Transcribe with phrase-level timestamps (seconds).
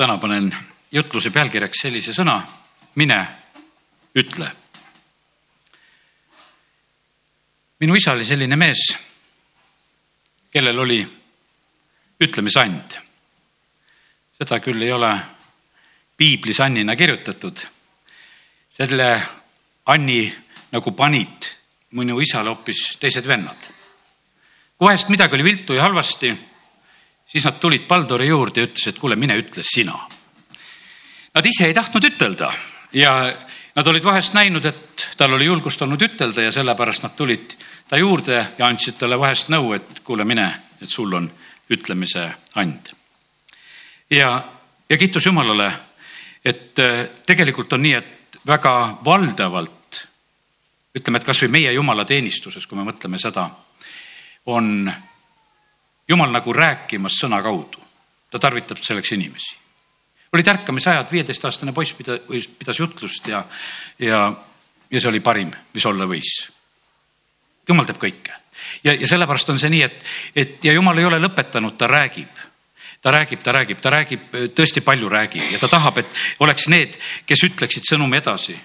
[0.00, 0.46] täna panen
[0.92, 2.38] jutluse pealkirjaks sellise sõna,
[2.96, 3.18] mine,
[4.16, 4.46] ütle.
[7.80, 8.86] minu isa oli selline mees,
[10.52, 10.98] kellel oli
[12.20, 12.96] ütlemisand.
[14.40, 15.12] seda küll ei ole
[16.16, 17.60] piiblis Annina kirjutatud.
[18.70, 19.22] selle
[19.86, 20.34] Anni
[20.72, 21.50] nagu panid
[21.90, 23.68] minu isale hoopis teised vennad.
[24.78, 26.32] kui vahest midagi oli viltu ja halvasti,
[27.32, 29.94] siis nad tulid Paldori juurde ja ütlesid, kuule, mine ütle sina.
[31.34, 32.50] Nad ise ei tahtnud ütelda
[32.92, 33.12] ja
[33.74, 37.54] nad olid vahest näinud, et tal oli julgust olnud ütelda ja sellepärast nad tulid
[37.88, 40.48] ta juurde ja andsid talle vahest nõu, et kuule, mine,
[40.82, 41.30] et sul on
[41.70, 42.26] ütlemise
[42.58, 42.90] and.
[44.10, 44.30] ja,
[44.90, 45.70] ja kiitus Jumalale,
[46.44, 50.00] et äh, tegelikult on nii, et väga valdavalt
[50.98, 53.46] ütleme, et kasvõi meie jumalateenistuses, kui me mõtleme seda,
[54.50, 54.90] on
[56.10, 57.78] jumal nagu rääkimas sõna kaudu.
[58.30, 59.56] ta tarvitab selleks inimesi.
[60.32, 62.20] olid ärkamisajad, viieteistaastane poiss pidas,
[62.58, 63.44] pidas jutlust ja,
[63.98, 64.32] ja,
[64.90, 66.50] ja see oli parim, mis olla võis
[67.68, 68.34] jumal teeb kõike
[68.84, 70.04] ja, ja sellepärast on see nii, et,
[70.36, 72.46] et ja jumal ei ole lõpetanud, ta räägib
[73.00, 74.24] ta räägib, ta räägib, ta räägib,
[74.54, 78.58] tõesti palju räägib ja ta tahab, et oleks need, kes ütleksid sõnumi edasi.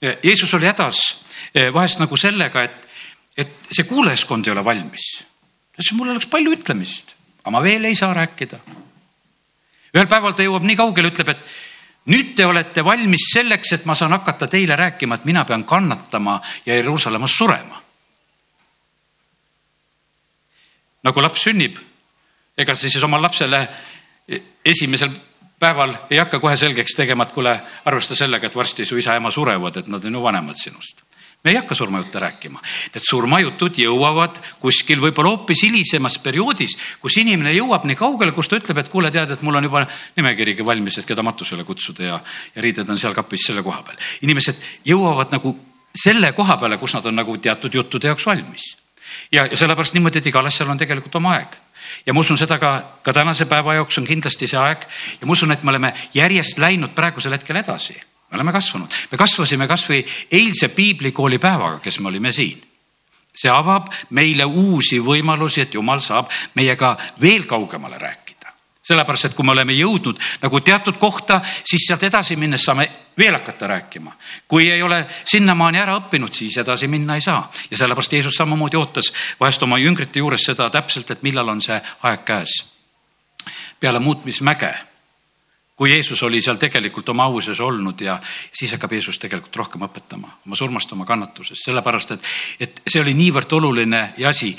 [0.00, 1.02] Jeesus oli hädas
[1.74, 2.88] vahest nagu sellega, et,
[3.36, 5.10] et see kuulajaskond ei ole valmis.
[5.82, 8.58] Ütles, mul oleks palju ütlemist, aga ma veel ei saa rääkida.
[9.92, 11.42] ühel päeval ta jõuab nii kaugele, ütleb, et
[12.06, 16.40] nüüd te olete valmis selleks, et ma saan hakata teile rääkima, et mina pean kannatama
[16.66, 17.82] ja Jeruusalemmas surema.
[21.02, 21.76] nagu laps sünnib,
[22.56, 23.68] ega sa siis oma lapsele
[24.64, 25.10] esimesel
[25.58, 29.76] päeval ei hakka kohe selgeks tegema, et kuule, arvesta sellega, et varsti su isa-ema surevad,
[29.76, 31.02] et nad on ju vanemad sinust.
[31.44, 32.60] Me ei hakka surmajutte rääkima.
[32.94, 38.60] Need surmajutud jõuavad kuskil võib-olla hoopis hilisemas perioodis, kus inimene jõuab nii kaugele, kus ta
[38.60, 39.84] ütleb, et kuule, tead, et mul on juba
[40.16, 42.20] nimekirigi valmis, et keda matusele kutsuda ja,
[42.54, 43.98] ja riided on seal kapis selle koha peal.
[44.22, 45.56] inimesed jõuavad nagu
[46.04, 48.70] selle koha peale, kus nad on nagu teatud juttude jaoks valmis
[49.32, 51.58] ja, ja sellepärast niimoodi, et igal asjal on tegelikult oma aeg
[52.06, 54.86] ja ma usun seda ka, ka tänase päeva jaoks on kindlasti see aeg
[55.20, 57.98] ja ma usun, et me oleme järjest läinud praegusel hetkel edasi.
[58.32, 60.00] Me oleme kasvanud, me kasvasime kasvõi
[60.32, 62.62] eilse piiblikooli päevaga, kes me olime siin.
[63.32, 68.32] see avab meile uusi võimalusi, et jumal saab meiega veel kaugemale rääkida
[68.82, 72.88] sellepärast, et kui me oleme jõudnud nagu teatud kohta, siis sealt edasi minnes saame
[73.18, 74.12] veel hakata rääkima.
[74.48, 78.76] kui ei ole sinnamaani ära õppinud, siis edasi minna ei saa ja sellepärast Jeesus samamoodi
[78.76, 82.72] ootas vahest oma jüngrite juures seda täpselt, et millal on see aeg käes.
[83.80, 84.91] peale muutmismäge
[85.82, 88.12] kui Jeesus oli seal tegelikult oma auses olnud ja
[88.54, 92.28] siis hakkab Jeesus tegelikult rohkem õpetama oma surmast, oma kannatusest, sellepärast et,
[92.62, 94.52] et see oli niivõrd oluline ja asi.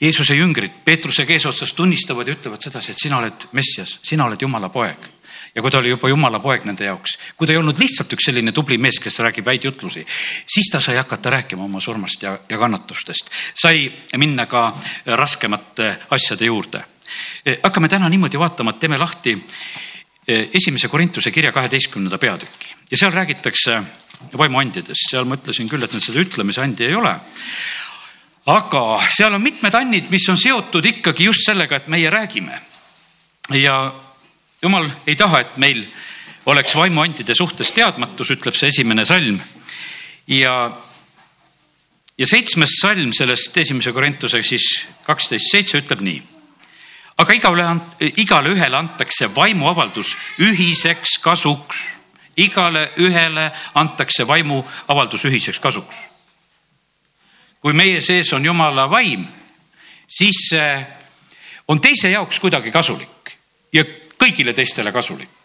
[0.00, 4.70] Jeesuse jüngrid Peetrusega eesotsas tunnistavad ja ütlevad sedasi, et sina oled Messias, sina oled Jumala
[4.70, 5.10] poeg
[5.50, 8.30] ja kui ta oli juba jumala poeg nende jaoks, kui ta ei olnud lihtsalt üks
[8.30, 12.38] selline tubli mees, kes räägib häid jutlusi, siis ta sai hakata rääkima oma surmast ja,
[12.46, 13.88] ja kannatustest, sai
[14.22, 14.68] minna ka
[15.18, 16.86] raskemate asjade juurde.
[17.58, 19.34] hakkame täna niimoodi vaatama, et teeme lahti
[20.54, 23.80] esimese Korintuse kirja kaheteistkümnenda peatüki ja seal räägitakse
[24.38, 27.14] vaimuandidest, seal ma ütlesin küll, et nüüd seda ütlemise andi ei ole.
[28.50, 28.82] aga
[29.14, 32.60] seal on mitmed annid, mis on seotud ikkagi just sellega, et meie räägime.
[33.54, 33.94] ja
[34.62, 35.86] jumal ei taha, et meil
[36.46, 39.40] oleks vaimuandide suhtes teadmatus, ütleb see esimene salm.
[40.26, 40.72] ja,
[42.18, 46.22] ja seitsmes salm sellest esimese Korintuse siis kaksteist seitse ütleb nii
[47.20, 47.64] aga igale,
[48.16, 51.88] igale ühele antakse vaimuavaldus ühiseks kasuks.
[52.36, 55.96] igale ühele antakse vaimuavaldus ühiseks kasuks.
[57.60, 59.26] kui meie sees on jumala vaim,
[60.08, 60.54] siis
[61.68, 63.36] on teise jaoks kuidagi kasulik
[63.72, 63.84] ja
[64.18, 65.39] kõigile teistele kasulik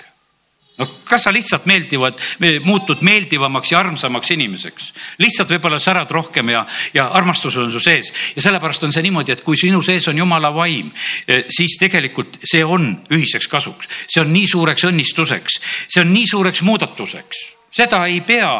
[0.78, 2.19] no kas sa lihtsalt meeldivad,
[2.63, 4.90] muutud meeldivamaks ja armsamaks inimeseks,
[5.24, 8.12] lihtsalt võib-olla särad rohkem ja, ja armastus on su sees.
[8.36, 10.91] Ja sellepärast on see niimoodi, et kui sinu sees on jumala vaim,
[11.28, 16.27] eh, siis tegelikult see on ühiseks kasuks, see on nii suureks õnnistuseks, see on nii
[16.31, 17.44] suureks muudatuseks.
[17.75, 18.51] Seda ei pea,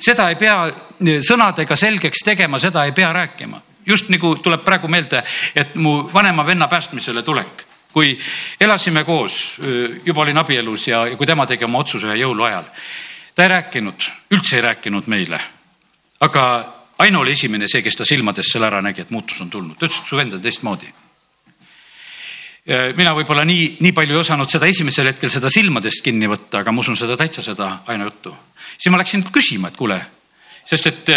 [0.00, 3.68] seda ei pea eh, sõnadega selgeks tegema, seda ei pea rääkima.
[3.86, 5.24] just nagu tuleb praegu meelde,
[5.58, 8.14] et mu vanema venna päästmisele tulek kui
[8.60, 9.58] elasime koos,
[10.04, 12.68] juba olin abielus ja, ja kui tema tegi oma otsuse ühe jõuluajal,
[13.34, 15.40] ta ei rääkinud, üldse ei rääkinud meile.
[16.20, 16.44] aga
[17.02, 19.88] Aino oli esimene see, kes ta silmadest selle ära nägi, et muutus on tulnud, ta
[19.88, 20.92] ütles, et su vend on teistmoodi.
[22.96, 26.72] mina võib-olla nii, nii palju ei osanud seda esimesel hetkel seda silmadest kinni võtta, aga
[26.72, 28.36] ma usun seda täitsa seda Aino juttu.
[28.78, 30.00] siis ma läksin küsima, et kuule
[30.68, 31.10] sest et,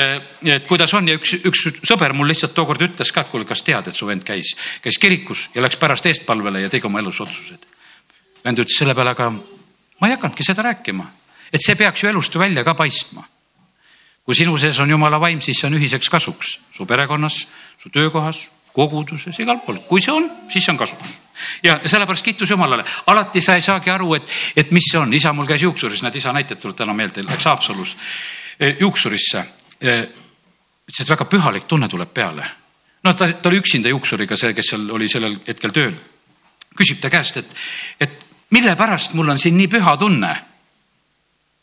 [0.49, 3.63] et kuidas on ja üks, üks sõber mul lihtsalt tookord ütles ka, et kuule, kas
[3.65, 7.21] tead, et su vend käis, käis kirikus ja läks pärast eestpalvele ja tegi oma elus
[7.21, 7.69] otsused.
[8.45, 11.05] vend ütles selle peale, aga ma ei hakanudki seda rääkima,
[11.53, 13.23] et see peaks ju elust välja ka paistma.
[14.25, 17.45] kui sinu sees on jumala vaim, siis see on ühiseks kasuks su perekonnas,
[17.77, 21.13] su töökohas, koguduses, igal pool, kui see on, siis see on kasuks.
[21.63, 25.31] ja sellepärast kiitus Jumalale, alati sa ei saagi aru, et, et mis see on, isa
[25.33, 28.44] mul käis juuksuris, näed isa näited tuleb täna meelde, läks Haapsalus eh,
[28.79, 29.45] juuksurisse.
[29.81, 30.07] Eh,
[30.99, 32.45] et väga pühalik tunne tuleb peale.
[33.03, 35.95] no ta, ta oli üksinda juuksuriga, see, kes seal oli sellel hetkel tööl.
[36.75, 37.55] küsib ta käest, et,
[37.99, 40.35] et mille pärast mul on siin nii püha tunne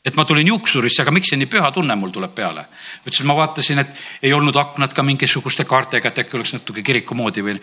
[0.05, 2.65] et ma tulin juuksurisse, aga miks see nii püha tunne mul tuleb peale?
[3.07, 7.15] ütlesin, ma vaatasin, et ei olnud aknad ka mingisuguste kaartega, et äkki oleks natuke kiriku
[7.19, 7.55] moodi või,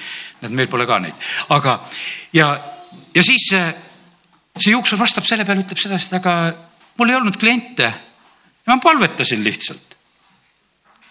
[0.42, 1.30] näed, meil pole ka neid.
[1.56, 1.76] aga,
[2.34, 2.54] ja,
[3.16, 3.66] ja siis see,
[4.56, 6.38] see juuksur vastab selle peale, ütleb sedasi, et aga
[7.00, 7.92] mul ei olnud kliente.
[8.70, 9.98] Ma palvetasin lihtsalt.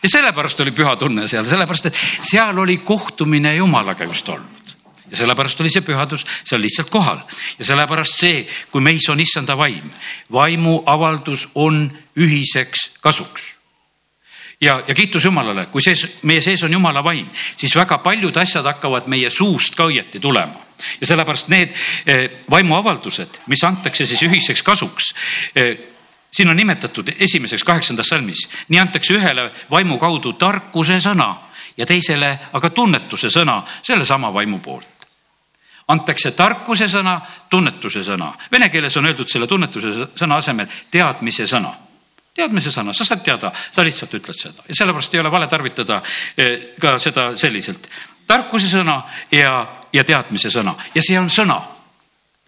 [0.03, 4.75] ja sellepärast oli püha tunne seal, sellepärast et seal oli kohtumine Jumalaga just olnud
[5.11, 7.21] ja sellepärast oli see pühadus seal lihtsalt kohal
[7.59, 9.91] ja sellepärast see, kui meis on issanda vaim,
[10.33, 13.55] vaimu avaldus on ühiseks kasuks
[14.61, 18.67] ja, ja kiitus Jumalale, kui sees, meie sees on Jumala vaim, siis väga paljud asjad
[18.67, 20.67] hakkavad meie suust ka õieti tulema.
[21.01, 21.73] ja sellepärast need
[22.07, 25.15] eh, vaimuavaldused, mis antakse siis ühiseks kasuks
[25.55, 25.79] eh,,
[26.33, 31.35] siin on nimetatud esimeseks kaheksandas salmis, nii antakse ühele vaimu kaudu tarkuse sõna
[31.77, 34.99] ja teisele aga tunnetuse sõna sellesama vaimu poolt
[35.89, 37.19] antakse tarkuse sõna,
[37.51, 38.33] tunnetuse sõna.
[38.53, 41.73] Vene keeles on öeldud selle tunnetuse sõna asemel teadmise sõna.
[42.39, 46.03] teadmise sõna, sa saad teada, sa lihtsalt ütled seda ja sellepärast ei ole vale tarvitada
[46.37, 47.89] eh, ka seda selliselt.
[48.27, 51.61] tarkuse sõna ja, ja teadmise sõna ja see on sõna.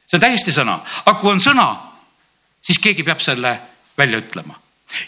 [0.06, 1.89] see on täiesti sõna, aga kui on sõna,
[2.70, 3.56] siis keegi peab selle
[3.98, 4.54] välja ütlema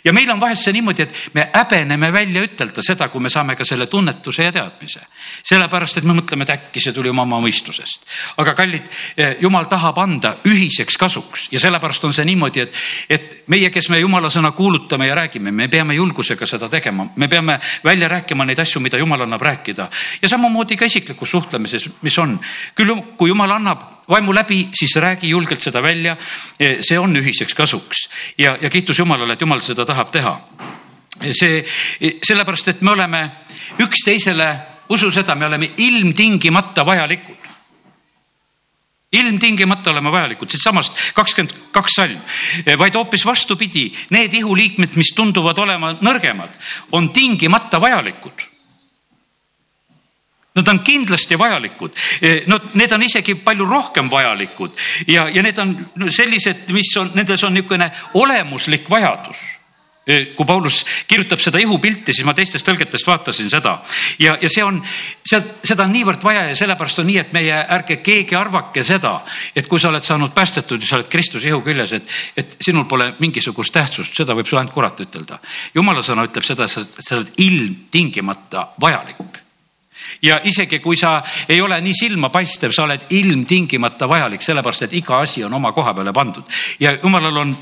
[0.04, 3.56] ja meil on vahest see niimoodi, et me häbeneme välja ütelda seda, kui me saame
[3.58, 5.00] ka selle tunnetuse ja teadmise.
[5.42, 8.06] sellepärast, et me mõtleme, et äkki see tuli oma mõistusest.
[8.36, 12.74] aga kallid, eh, jumal tahab anda ühiseks kasuks ja sellepärast on see niimoodi, et,
[13.10, 17.28] et meie, kes me jumala sõna kuulutame ja räägime, me peame julgusega seda tegema, me
[17.28, 19.90] peame välja rääkima neid asju, mida jumal annab rääkida
[20.22, 22.38] ja samamoodi ka isiklikus suhtlemises, mis on.
[22.74, 26.16] küll, kui jumal annab vaimu läbi, siis räägi julgelt seda välja.
[26.80, 28.08] see on ühiseks kasuks.
[28.38, 30.40] Ja, ja kiitus Jumalale, et Jumal seda tahab teha.
[31.32, 31.64] see
[32.22, 33.30] sellepärast, et me oleme
[33.78, 34.56] üksteisele,
[34.88, 37.36] usu seda, me oleme ilmtingimata vajalikud.
[39.12, 42.20] Ilmtingimata oleme vajalikud, siitsamast kakskümmend kaks salm,
[42.78, 46.56] vaid hoopis vastupidi, need ihuliikmed, mis tunduvad olema nõrgemad,
[46.92, 48.51] on tingimata vajalikud
[50.54, 54.76] Nad on kindlasti vajalikud, e, no need on isegi palju rohkem vajalikud.
[55.08, 55.72] Ja, ja need on
[56.12, 57.88] sellised, mis on, nendes on niisugune
[58.20, 59.40] olemuslik vajadus.
[60.02, 63.76] E, kui Paulus kirjutab seda ihupilti, siis ma teistest tõlgetest vaatasin seda.
[64.20, 64.80] Ja, ja see on,
[65.24, 69.20] sealt, seda on niivõrd vaja ja sellepärast on nii, et meie ärge keegi arvake seda,
[69.56, 72.84] et kui sa oled saanud päästetud ja sa oled Kristuse ihu küljes, et, et sinul
[72.90, 75.38] pole mingisugust tähtsust, seda võib sulle ainult kurat ütelda.
[75.72, 79.40] jumala sõna ütleb seda, et sa oled ilmtingimata vajalik
[80.22, 85.20] ja isegi kui sa ei ole nii silmapaistev, sa oled ilmtingimata vajalik, sellepärast et iga
[85.22, 86.44] asi on oma koha peale pandud.
[86.80, 87.56] Ja jumalal on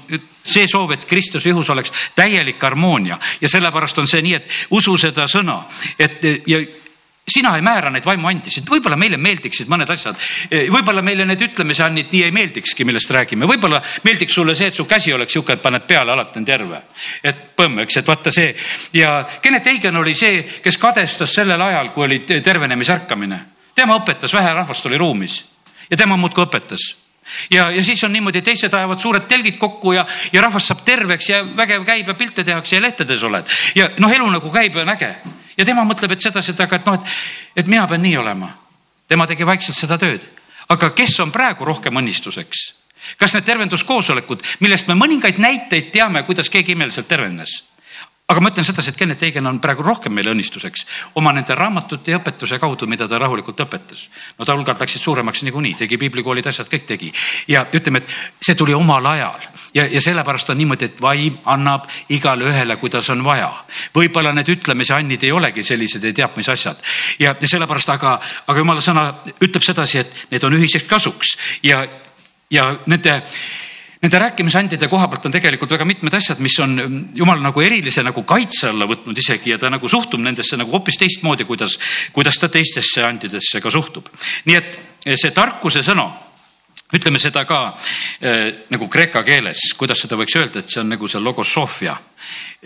[0.45, 3.19] see soov, et Kristuse ihus oleks täielik harmoonia.
[3.41, 5.63] Ja sellepärast on see nii, et usu seda sõna,
[5.99, 6.61] et ja
[7.29, 10.19] sina ei määra neid vaimuandisid, võib-olla meile meeldiksid mõned asjad,
[10.73, 14.79] võib-olla meile need ütlemise annid nii ei meeldikski, millest räägime, võib-olla meeldiks sulle see, et
[14.79, 16.83] su käsi oleks sihuke, et paned peale, alati on terve.
[17.25, 18.55] et põmm, eks, et vaata see.
[18.97, 23.41] Ja Kennet Eigen oli see, kes kadestas sellel ajal, kui oli tervenemisärkamine.
[23.75, 25.45] tema õpetas, vähe rahvast oli ruumis.
[25.91, 26.95] Ja tema muudkui õpetas.
[27.51, 31.29] Ja, ja siis on niimoodi, teised ajavad suured telgid kokku ja, ja rahvas saab terveks
[31.29, 33.47] ja vägev käib ja pilte tehakse ja lehtedes oled.
[33.75, 35.15] Ja noh, elu nagu käib ja on äge
[35.61, 37.17] ja tema mõtleb, et sedasi, et aga et noh, et,
[37.63, 38.51] et mina pean nii olema.
[39.09, 40.27] tema tegi vaikselt seda tööd.
[40.69, 42.67] aga kes on praegu rohkem õnnistuseks?
[43.17, 47.63] kas need tervenduskoosolekud, millest me mõningaid näiteid teame, kuidas keegi imeliselt tervenes
[48.31, 50.85] aga ma ütlen sedasi, et Kennet Eigen on praegu rohkem meile õnnistuseks
[51.19, 54.07] oma nende raamatute ja õpetuse kaudu, mida ta rahulikult õpetas.
[54.39, 57.13] no ta hulgad läksid suuremaks niikuinii, tegi piiblikoolid, asjad kõik tegi
[57.51, 61.89] ja ütleme, et see tuli omal ajal ja, ja sellepärast on niimoodi, et vaim annab
[62.09, 63.51] igale ühele, kuidas on vaja.
[63.95, 66.79] võib-olla need ütlemise annid ei olegi sellised ei teab mis asjad
[67.19, 69.09] ja, ja sellepärast, aga, aga jumala sõna
[69.41, 71.35] ütleb sedasi, et need on ühiseks kasuks
[71.67, 71.83] ja,
[72.51, 73.21] ja nende
[74.01, 78.03] nende rääkimisandide koha pealt on tegelikult väga mitmed asjad, mis on mm, jumal nagu erilise
[78.05, 81.77] nagu kaitse alla võtnud isegi ja ta nagu suhtub nendesse nagu hoopis teistmoodi, kuidas,
[82.13, 84.09] kuidas ta teistesse andidesse ka suhtub.
[84.49, 86.09] nii et eh, see tarkuse sõna
[86.97, 91.09] ütleme seda ka äh, nagu kreeka keeles, kuidas seda võiks öelda, et see on nagu
[91.09, 91.97] see logosofia.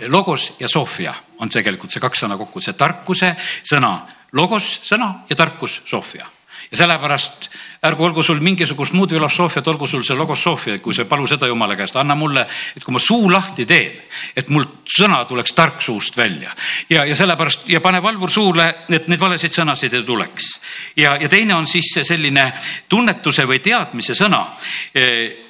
[0.08, 3.34] logos ja sofia on tegelikult see kaks sõna kokku, see tarkuse
[3.66, 3.98] sõna,
[4.32, 6.30] logos sõna ja tarkus, sofia
[6.70, 7.48] ja sellepärast
[7.84, 11.76] ärgu olgu sul mingisugust muud filosoofiat, olgu sul see logosoofia, kui sa palu seda jumala
[11.76, 13.98] käest, anna mulle, et kui ma suu lahti teen,
[14.36, 16.54] et mul sõna tuleks tark suust välja.
[16.88, 20.48] ja, ja sellepärast ja pane valvur suule, et neid valesid sõnasid ei tuleks.
[20.96, 22.50] ja, ja teine on siis see selline
[22.88, 24.46] tunnetuse või teadmise sõna.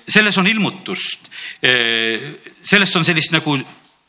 [0.09, 1.31] selles on ilmutust,
[2.63, 3.59] sellest on sellist nagu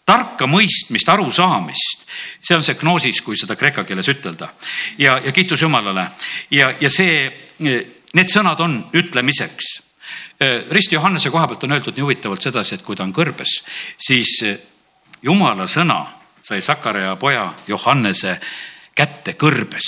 [0.05, 2.05] tarka mõistmist, arusaamist.
[2.41, 4.51] see on see gnoosis, kui seda kreeka keeles ütelda
[4.97, 6.09] ja, ja kiitus Jumalale
[6.51, 7.25] ja, ja see,
[7.59, 9.81] need sõnad on ütlemiseks.
[10.69, 13.61] Risti Johannese koha pealt on öeldud nii huvitavalt sedasi, et kui ta on kõrbes,
[13.97, 14.37] siis
[15.23, 16.01] Jumala sõna
[16.45, 18.37] sai Sakaraja poja Johannese
[18.95, 19.87] kätte kõrbes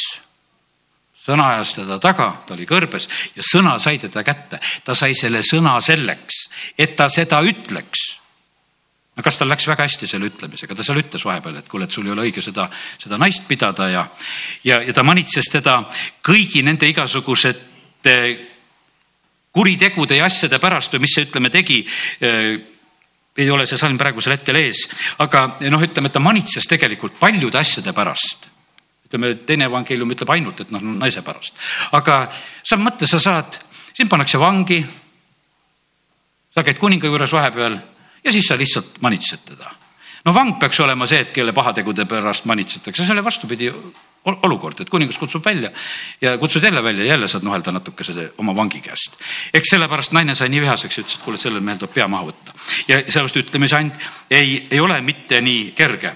[1.28, 4.60] sõna ajas teda taga, ta oli kõrbes ja sõna sai teda kätte.
[4.84, 6.48] ta sai selle sõna selleks,
[6.80, 8.17] et ta seda ütleks
[9.18, 11.96] no kas tal läks väga hästi selle ütlemisega, ta seal ütles vahepeal, et kuule, et
[11.96, 12.68] sul ei ole õige seda,
[13.02, 14.06] seda naist pidada ja,
[14.68, 15.80] ja, ja ta manitses teda
[16.26, 18.18] kõigi nende igasugusete
[19.58, 21.80] kuritegude ja asjade pärast või mis see, ütleme, tegi
[22.22, 24.84] ei ole see salm praegusel hetkel ees,
[25.26, 28.48] aga noh, ütleme, et ta manitses tegelikult paljude asjade pärast.
[29.08, 31.58] ütleme, teine evangeelium ütleb ainult, et noh, naise pärast,
[31.98, 32.28] aga
[32.62, 33.60] sa mõtle, sa saad,
[33.98, 34.84] sind pannakse vangi.
[36.54, 37.78] sa käid kuninga juures vahepeal
[38.28, 39.72] ja siis sa lihtsalt manitsed teda.
[40.26, 43.72] no vang peaks olema see, et kelle pahategude pärast manitsetakse, selle vastupidi
[44.28, 45.72] olukord, et kuningas kutsub välja
[46.22, 49.16] ja kutsud jälle välja ja jälle saad nuhelda natukese oma vangi käest.
[49.54, 52.56] eks sellepärast naine sai nii vihaseks, ütles, et kuule, sellel mehel tuleb pea maha võtta.
[52.88, 56.16] ja sellepärast ütlemise and ei, ei ole mitte nii kerge.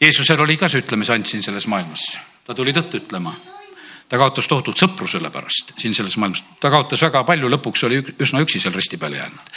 [0.00, 2.08] Jeesusel oli ka see ütlemise and siin selles maailmas,
[2.46, 3.34] ta tuli tõtt ütlema
[4.08, 8.00] ta kaotas tohutult sõpru selle pärast siin selles maailmas, ta kaotas väga palju, lõpuks oli
[8.22, 9.50] üsna üksi seal risti peale jäänud.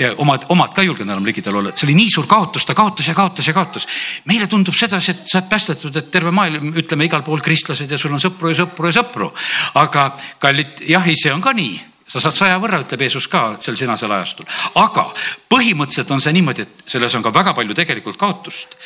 [0.00, 2.74] ja omad, omad ka ei julgenud enam ligidal olla, see oli nii suur kaotus, ta
[2.74, 3.86] kaotas ja kaotas ja kaotas.
[4.24, 7.98] meile tundub sedasi, et sa oled päästetud, et terve maailm, ütleme igal pool kristlased ja
[7.98, 9.30] sul on sõpru ja sõpru ja sõpru.
[9.74, 10.10] aga
[10.42, 14.12] kallid, jah, see on ka nii sa saad saja võrra, ütleb Jeesus ka sel sinasel
[14.12, 14.46] ajastul,
[14.82, 15.06] aga
[15.50, 18.76] põhimõtteliselt on see niimoodi, et selles on ka väga palju tegelikult kaotust.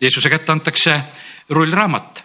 [0.00, 0.94] Jeesuse kätte antakse
[1.50, 2.22] rullraamat.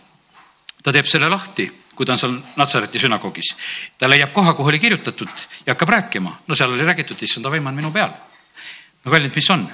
[0.84, 1.66] ta teeb selle lahti
[1.96, 3.56] kui ta on seal Natsareti sünagoogis.
[3.98, 5.30] ta leiab koha, kuhu oli kirjutatud
[5.66, 6.40] ja hakkab rääkima.
[6.48, 8.12] no seal oli räägitud, issanda vaim on minu peal.
[9.06, 9.70] no kallid, mis on?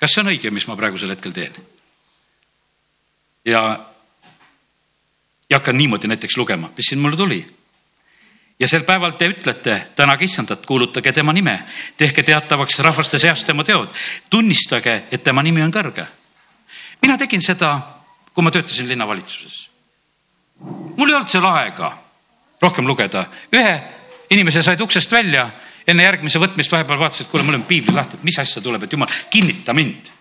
[0.00, 1.52] kas see on õige, mis ma praegusel hetkel teen?
[3.44, 3.86] ja,
[5.50, 7.44] ja hakkan niimoodi näiteks lugema, mis siin mulle tuli.
[8.58, 11.60] ja sel päeval te ütlete, tänage issandat, kuulutage tema nime,
[11.96, 13.92] tehke teatavaks rahvaste seas tema teod,
[14.30, 16.06] tunnistage, et tema nimi on kõrge.
[17.02, 17.80] mina tegin seda,
[18.32, 19.65] kui ma töötasin linnavalitsuses
[20.60, 21.92] mul ei olnud seal aega
[22.62, 23.74] rohkem lugeda, ühe
[24.30, 25.46] inimese said uksest välja,
[25.86, 28.86] enne järgmise võtmist vahepeal vaatas, et kuule, mul on piibli lahti, et mis asja tuleb,
[28.86, 30.12] et jumal, kinnita mind.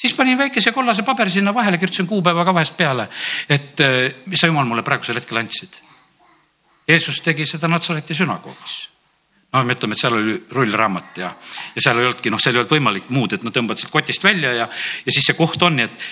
[0.00, 3.08] siis panin väikese kollase paberi sinna vahele, kirjutasin kuupäeva ka vahest peale,
[3.48, 5.76] et eh, mis sa jumal mulle praegusel hetkel andsid.
[6.88, 8.78] Jeesus tegi seda Natsareti sünagoogis
[9.52, 11.30] noh, me ütleme, et seal oli rullraamat ja,
[11.74, 14.24] ja seal ei olnudki, noh, seal ei olnud võimalik muud, et nad tõmbad sealt kotist
[14.24, 14.66] välja ja,
[15.04, 16.08] ja siis see koht on, nii et.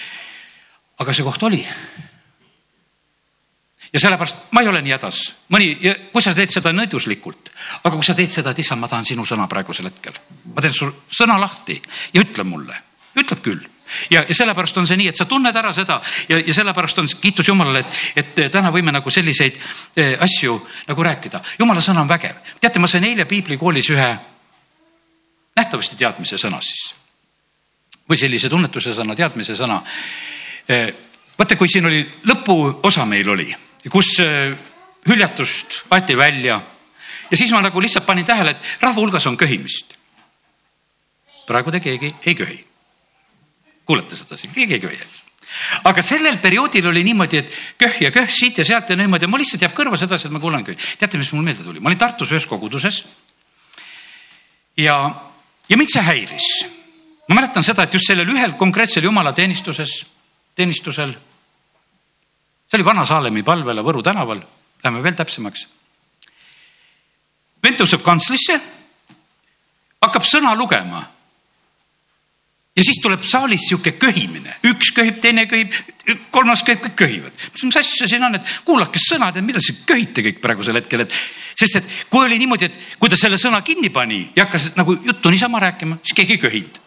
[0.98, 1.62] aga see koht oli
[3.92, 5.22] ja sellepärast ma ei ole nii hädas,
[5.54, 5.72] mõni,
[6.12, 7.50] kui sa teed seda nõiduslikult,
[7.82, 10.18] aga kui sa teed seda, et issand, ma tahan sinu sõna praegusel hetkel,
[10.54, 11.80] ma teen su sõna lahti
[12.12, 12.76] ja ütle mulle,
[13.18, 13.66] ütleb küll
[14.10, 17.08] ja, ja sellepärast on see nii, et sa tunned ära seda ja, ja sellepärast on
[17.20, 19.58] kiitus Jumalale, et, et täna võime nagu selliseid
[19.96, 21.40] eh, asju nagu rääkida.
[21.58, 22.42] Jumala sõna on vägev.
[22.60, 24.08] teate, ma sain eile piiblikoolis ühe
[25.56, 26.90] nähtavasti teadmise sõna siis
[28.08, 29.80] või sellise tunnetuse sõna, teadmise sõna
[30.68, 30.92] eh,.
[31.38, 33.48] vaata, kui siin oli lõpuosa meil oli
[33.90, 34.56] kus äh,
[35.08, 36.60] hüljatust aeti välja
[37.30, 39.96] ja siis ma nagu lihtsalt panin tähele, et rahva hulgas on köhimist.
[41.46, 42.64] praegu te keegi ei köhi.
[43.84, 45.24] kuulete seda siin, keegi ei köhi, eks
[45.88, 49.30] aga sellel perioodil oli niimoodi, et köh ja köh siit ja sealt ja niimoodi ja
[49.32, 50.76] mul lihtsalt jääb kõrva sedasi, et ma kuulan köhi.
[50.98, 51.80] teate, mis mul meelde tuli?
[51.80, 53.04] ma olin Tartus ühes koguduses.
[54.76, 54.98] ja,
[55.68, 56.50] ja mind see häiris.
[57.28, 60.04] ma mäletan seda, et just sellel ühel konkreetsel jumalateenistuses,
[60.54, 61.14] teenistusel
[62.68, 64.42] see oli Vana-Saalemi palvele Võru tänaval,
[64.84, 65.68] läheme veel täpsemaks.
[67.64, 68.60] vend tõuseb kantslisse,
[70.02, 71.08] hakkab sõna lugema.
[72.76, 75.72] ja siis tuleb saalis sihuke köhimine, üks köhib, teine köhib,
[76.30, 77.32] kolmas köhib, kõik köhivad.
[77.62, 81.12] mis asja siin on, et kuulake sõnad ja mida te köhite kõik praegusel hetkel, et
[81.58, 84.94] sest et kui oli niimoodi, et kui ta selle sõna kinni pani ja hakkas nagu
[85.04, 86.80] juttu niisama rääkima, siis keegi ei köhinud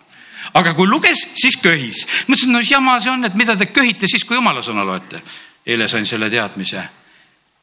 [0.53, 2.05] aga kui luges, siis köhis.
[2.27, 5.21] mõtlesin, no jama see on, et mida te köhite siis, kui jumala sõna loete
[5.65, 6.83] eile sain selle teadmise,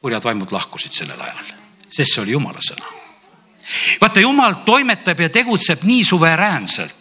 [0.01, 1.51] kurjad vaimud lahkusid sellel ajal,
[1.89, 2.87] sest see oli jumala sõna.
[4.01, 6.95] vaata, jumal toimetab ja tegutseb nii suveräänselt.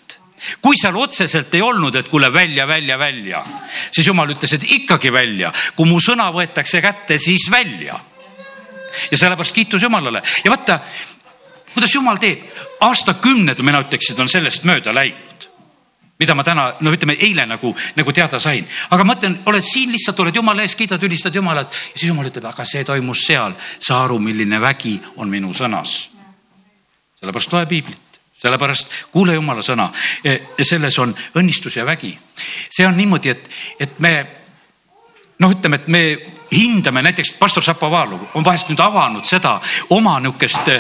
[0.63, 3.41] Kui seal otseselt ei olnud, et kuule välja, välja, välja,
[3.91, 7.99] siis jumal ütles, et ikkagi välja, kui mu sõna võetakse kätte, siis välja.
[9.11, 10.23] ja sellepärast kiitus Jumalale.
[10.45, 10.79] Ja vaata,
[11.75, 12.47] kuidas Jumal teeb,
[12.81, 15.48] aastakümned, mina ütleksin, on sellest mööda läinud
[16.19, 19.93] mida ma täna, no ütleme eile nagu, nagu teada sain, aga ma mõtlen, oled siin
[19.95, 23.55] lihtsalt, oled jumala ees, kiidad, ülistad Jumalat ja siis Jumal ütleb, aga see toimus seal.
[23.81, 26.11] saa aru, milline vägi on minu sõnas.
[27.21, 29.93] sellepärast loe piiblit, sellepärast kuule Jumala sõna
[30.25, 32.19] ja selles on õnnistus ja vägi.
[32.71, 33.49] see on niimoodi, et,
[33.81, 34.27] et me
[35.39, 36.19] noh, ütleme, et me
[36.51, 39.61] hindame näiteks pastor Šapovalov on vahest nüüd avanud seda
[39.91, 40.71] oma nihukest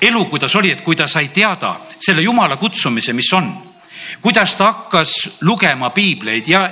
[0.00, 3.71] elu, kuidas oli, et kui ta sai teada selle jumala kutsumise, mis on
[4.20, 6.68] kuidas ta hakkas lugema piibleid ja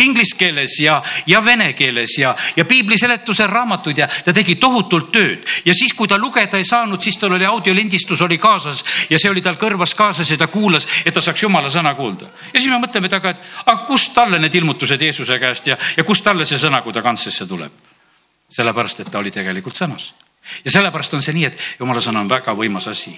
[0.00, 5.10] inglise keeles ja, ja vene keeles ja, ja piibli seletuse raamatuid ja ta tegi tohutult
[5.12, 5.44] tööd.
[5.64, 9.30] ja siis, kui ta lugeda ei saanud, siis tal oli audiolindistus oli kaasas ja see
[9.30, 12.30] oli tal kõrvas kaasas ja ta kuulas, et ta saaks jumala sõna kuulda.
[12.52, 16.04] ja siis me mõtleme taga, et aga kust talle need ilmutused Jeesuse käest ja, ja
[16.04, 17.72] kust talle see sõna, kui ta kantsesse tuleb?
[18.50, 20.10] sellepärast, et ta oli tegelikult sõnas
[20.64, 23.12] ja sellepärast on see nii, et jumala sõna on väga võimas asi.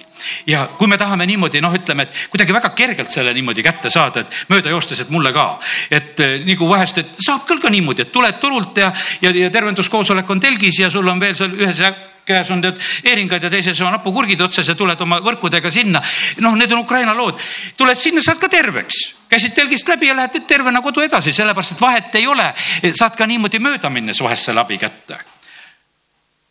[0.47, 4.23] ja kui me tahame niimoodi, noh, ütleme, et kuidagi väga kergelt selle niimoodi kätte saada,
[4.23, 5.59] et mööda joostes, et mulle ka.
[5.91, 10.29] et nagu vahest, et saab küll ka niimoodi, et tuled turult ja, ja, ja tervenduskoosolek
[10.29, 11.83] on telgis ja sul on veel seal ühes
[12.23, 16.01] käes on tead eeringad ja teises on hapukurgid otsas ja tuled oma võrkudega sinna.
[16.39, 17.39] noh, need on Ukraina lood.
[17.77, 21.81] tuled sinna, saad ka terveks, käisid telgist läbi ja lähed tervena kodu edasi, sellepärast et
[21.81, 22.53] vahet ei ole.
[22.91, 25.32] saad ka niimoodi mööda minnes vahest selle abi kätte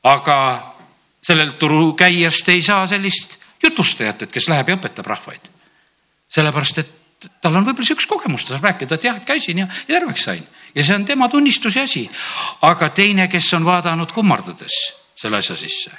[0.02, 0.38] aga
[1.22, 5.50] sellelt turu käijast ei saa sellist jutustajat, et kes läheb ja õpetab rahvaid.
[6.28, 9.66] sellepärast, et tal on võib-olla sihukest kogemust, ta saab rääkida, et jah, et käisin ja,
[9.88, 12.10] ja terveks sain ja see on tema tunnistuse asi.
[12.62, 14.78] aga teine, kes on vaadanud kummardades
[15.16, 15.92] selle asja sisse,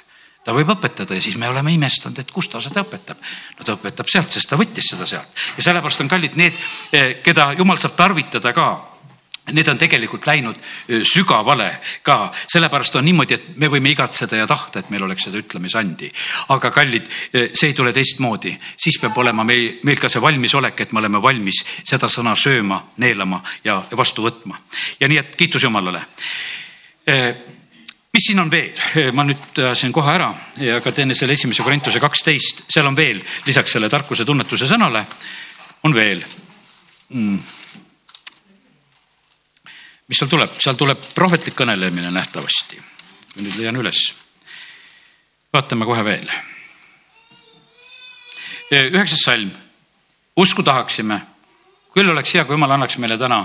[0.44, 3.20] ta võib õpetada ja siis me oleme imestanud, et kust ta seda õpetab.
[3.58, 6.58] no ta õpetab sealt, sest ta võttis seda sealt ja sellepärast on kallid need,
[6.92, 8.93] eh, keda jumal saab tarvitada ka
[9.52, 10.56] Need on tegelikult läinud
[11.04, 11.66] sügavale
[12.02, 16.08] ka, sellepärast on niimoodi, et me võime igatseda ja tahta, et meil oleks seda ütlemisandi.
[16.48, 17.10] aga kallid,
[17.52, 21.20] see ei tule teistmoodi, siis peab olema meil, meil ka see valmisolek, et me oleme
[21.22, 24.56] valmis seda sõna sööma, neelama ja vastu võtma.
[25.00, 26.00] ja nii, et kiitus Jumalale.
[28.14, 28.72] mis siin on veel,
[29.12, 33.20] ma nüüd ajasin kohe ära ja ka teen selle esimese Korintuse kaksteist, seal on veel
[33.46, 35.04] lisaks selle tarkuse tunnetuse sõnale
[35.84, 36.24] on veel
[37.10, 37.63] mm
[40.08, 42.80] mis seal tuleb, seal tuleb prohvetlik kõnelemine nähtavasti.
[43.36, 44.14] nüüd leian üles.
[45.52, 46.30] vaatame kohe veel.
[48.70, 49.50] üheksas salm,
[50.36, 51.20] usku tahaksime,
[51.94, 53.44] küll oleks hea, kui jumal annaks meile täna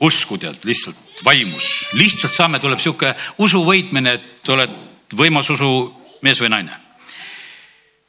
[0.00, 4.70] usku tead lihtsalt vaimus, lihtsalt saame, tuleb sihuke usu võitmine, et oled
[5.16, 5.70] võimas usu
[6.22, 6.80] mees või naine.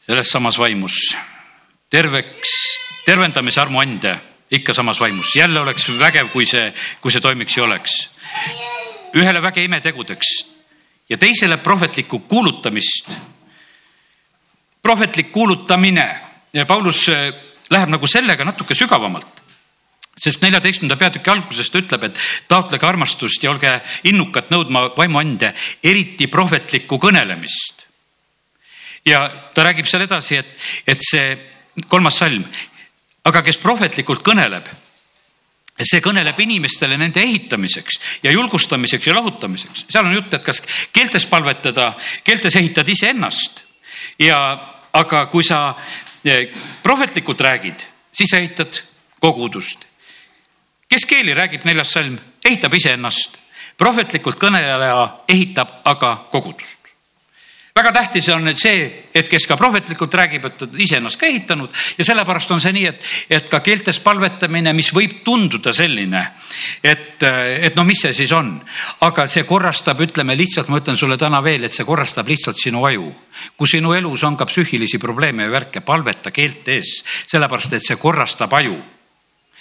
[0.07, 1.15] selles samas vaimus
[1.89, 2.49] terveks,
[3.05, 4.17] tervendamise armuande
[4.51, 8.09] ikka samas vaimus, jälle oleks vägev, kui see, kui see toimiks ja oleks.
[9.15, 10.27] ühele väge imetegudeks
[11.09, 13.11] ja teisele prohvetlikku kuulutamist.
[14.81, 16.19] prohvetlik kuulutamine
[16.67, 17.33] Paulus äh,
[17.69, 19.47] läheb nagu sellega natuke sügavamalt
[20.17, 23.73] sest neljateistkümnenda peatüki alguses ta ütleb, et taotlege armastust ja olge
[24.09, 27.85] innukad nõudma vaimuande, eriti prohvetlikku kõnelemist.
[29.05, 30.49] ja ta räägib seal edasi, et,
[30.87, 31.37] et see
[31.87, 32.43] kolmas salm,
[33.27, 34.67] aga kes prohvetlikult kõneleb,
[35.77, 39.85] see kõneleb inimestele nende ehitamiseks ja julgustamiseks ja lohutamiseks.
[39.89, 40.61] seal on jutt, et kas
[40.93, 43.63] keeltes palvetada, keeltes ehitad iseennast
[44.19, 44.39] ja,
[44.93, 45.75] aga kui sa
[46.25, 46.49] eh,
[46.83, 48.81] prohvetlikult räägid, siis ehitad
[49.19, 49.85] kogudust.
[50.89, 53.37] kes keeli räägib, neljas salm, ehitab iseennast.
[53.77, 56.76] prohvetlikult kõneleja ehitab aga kogudust
[57.77, 61.73] väga tähtis on nüüd see, et kes ka prohvetlikult räägib, et ta iseennast ka ehitanud
[61.97, 66.23] ja sellepärast on see nii, et, et ka keeltes palvetamine, mis võib tunduda selline,
[66.81, 68.55] et, et no mis see siis on,
[69.05, 72.85] aga see korrastab, ütleme lihtsalt, ma ütlen sulle täna veel, et see korrastab lihtsalt sinu
[72.89, 73.11] aju.
[73.57, 78.53] kui sinu elus on ka psüühilisi probleeme ja värke, palveta keeltes, sellepärast et see korrastab
[78.57, 78.77] aju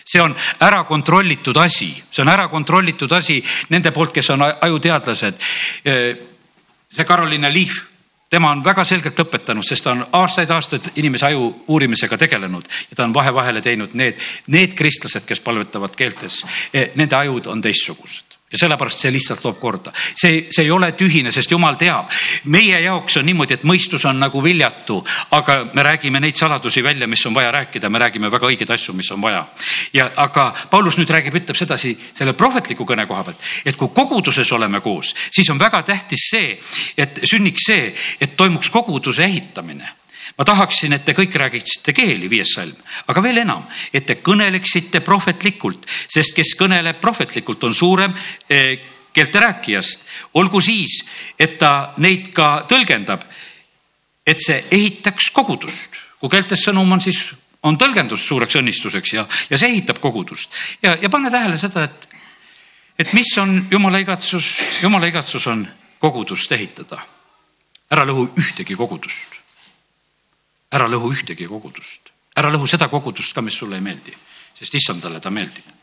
[0.07, 3.41] see on ära kontrollitud asi, see on ära kontrollitud asi
[3.75, 5.43] nende poolt, kes on ajuteadlased.
[5.83, 7.96] see Karoliina Liiv
[8.31, 13.05] tema on väga selgelt õpetanud, sest ta on aastaid-aastaid inimese aju uurimisega tegelenud ja ta
[13.05, 18.59] on vahe-vahele teinud need, need kristlased, kes palvetavad keeltes, eh, nende ajud on teistsugused ja
[18.59, 19.93] sellepärast see lihtsalt loob korda.
[19.95, 22.11] see, see ei ole tühine, sest jumal teab,
[22.53, 25.01] meie jaoks on niimoodi, et mõistus on nagu viljatu,
[25.35, 28.95] aga me räägime neid saladusi välja, mis on vaja rääkida, me räägime väga õigeid asju,
[28.95, 29.45] mis on vaja.
[29.93, 34.53] ja aga Paulus nüüd räägib, ütleb sedasi selle prohvetliku kõne koha pealt, et kui koguduses
[34.53, 36.57] oleme koos, siis on väga tähtis see,
[36.97, 39.96] et sünniks see, et toimuks koguduse ehitamine
[40.39, 45.01] ma tahaksin, et te kõik räägiksite keeli, viies salm, aga veel enam, et te kõneleksite
[45.07, 48.15] prohvetlikult, sest kes kõneleb prohvetlikult, on suurem,
[48.49, 48.79] eh,
[49.13, 50.01] keelte rääkijast,
[50.35, 51.01] olgu siis,
[51.39, 53.23] et ta neid ka tõlgendab,
[54.27, 56.03] et see ehitaks kogudust.
[56.21, 57.19] kui keeltes sõnum on, siis
[57.63, 60.51] on tõlgendus suureks õnnistuseks ja, ja see ehitab kogudust.
[60.83, 62.09] ja, ja pane tähele seda, et,
[62.99, 65.67] et mis on jumala igatsus, jumala igatsus on
[65.99, 67.01] kogudust ehitada.
[67.91, 69.36] ära lõhu ühtegi kogudust.
[70.75, 74.15] Ära lõhu ühtegi kogudust, ära lõhu seda kogudust ka, mis sulle ei meeldi,
[74.57, 75.75] sest issandale ta meeldib.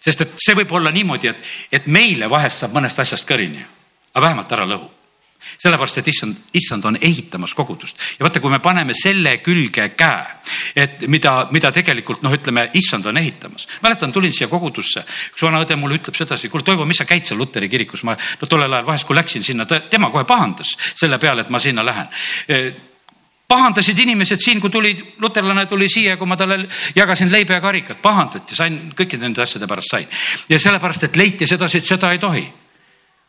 [0.00, 3.64] sest et see võib olla niimoodi, et, et meile vahest saab mõnest asjast kõrini,
[4.14, 4.88] aga vähemalt ära lõhu.
[5.40, 7.96] Sellepärast, et issand, issand on ehitamas kogudust.
[8.18, 10.26] Ja vaata, kui me paneme selle külge käe,
[10.76, 13.64] et mida, mida tegelikult noh, ütleme, issand on ehitamas.
[13.80, 15.00] mäletan, tulin siia kogudusse,
[15.32, 18.48] üks vanaõde mulle ütleb sedasi, kuule Toivo, mis sa käid seal Luteri kirikus, ma no
[18.52, 22.12] tollel ajal vahest, kui läksin sinna, tema kohe pahandas selle peale, et ma sinna lähen
[23.50, 26.62] pahandasid inimesed siin, kui tuli, luterlane tuli siia, kui ma talle
[26.96, 30.08] jagasin leiba ja karikat, pahandati, sain kõikide nende asjade pärast sain.
[30.48, 32.44] ja sellepärast, et leiti sedasi, et seda ei tohi.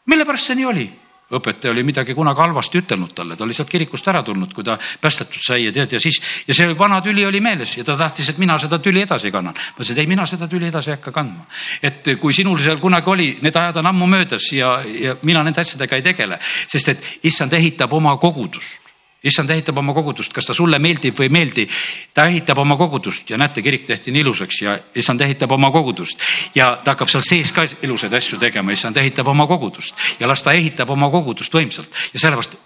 [0.06, 0.90] mille pärast see nii oli?
[1.32, 4.76] õpetaja oli midagi kunagi halvasti ütelnud talle, ta oli sealt kirikust ära tulnud, kui ta
[4.76, 8.34] päästetud sai ja tead ja siis ja see vana tüli oli meeles ja ta tahtis,
[8.34, 9.56] et mina seda tüli edasi kannan.
[9.56, 11.48] ma ütlesin, et ei, mina seda tüli edasi ei hakka kandma.
[11.82, 15.62] et kui sinul seal kunagi oli, need ajad on ammu möödas ja, ja mina nende
[15.62, 18.81] asjadega ei tegele, sest et issand ehitab oma kogudust
[19.24, 21.68] issand ehitab oma kogudust, kas ta sulle meeldib või ei meeldi.
[22.14, 26.22] ta ehitab oma kogudust ja näete, kirik tehti nii ilusaks ja issand ehitab oma kogudust.
[26.56, 30.42] Ja ta hakkab seal sees ka ilusaid asju tegema, issand ehitab oma kogudust ja las
[30.42, 31.90] ta ehitab oma kogudust võimsalt.
[32.14, 32.58] Ja sellepärast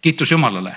[0.00, 0.76] kiitus Jumalale.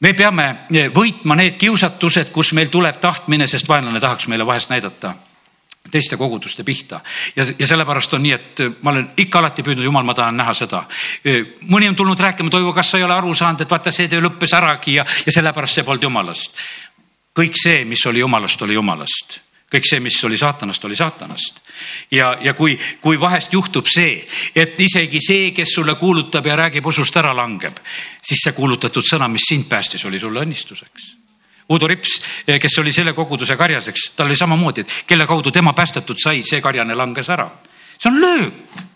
[0.00, 5.14] Me peame võitma need kiusatused, kus meil tuleb tahtmine, sest vaenlane tahaks meile vahest näidata
[5.92, 7.00] teiste koguduste pihta.
[7.36, 10.54] ja, ja sellepärast on nii, et ma olen ikka alati püüdnud, jumal, ma tahan näha
[10.56, 10.84] seda.
[11.68, 14.24] mõni on tulnud rääkima, Toivo, kas sa ei ole aru saanud, et vaata, see töö
[14.24, 16.66] lõppes äragi ja, ja sellepärast see polnud jumalast.
[17.36, 19.40] kõik see, mis oli jumalast, oli jumalast
[19.72, 21.60] kõik see, mis oli saatanast, oli saatanast.
[22.10, 26.86] ja, ja kui, kui vahest juhtub see, et isegi see, kes sulle kuulutab ja räägib
[26.86, 27.80] usust ära langeb,
[28.22, 31.21] siis see kuulutatud sõna, mis sind päästis, oli sulle õnnistuseks
[31.72, 35.72] Uudo Rips, eh, kes oli selle koguduse karjaseks, tal oli samamoodi, et kelle kaudu tema
[35.72, 37.50] päästetud sai, see karjane langes ära.
[37.98, 38.91] see on löök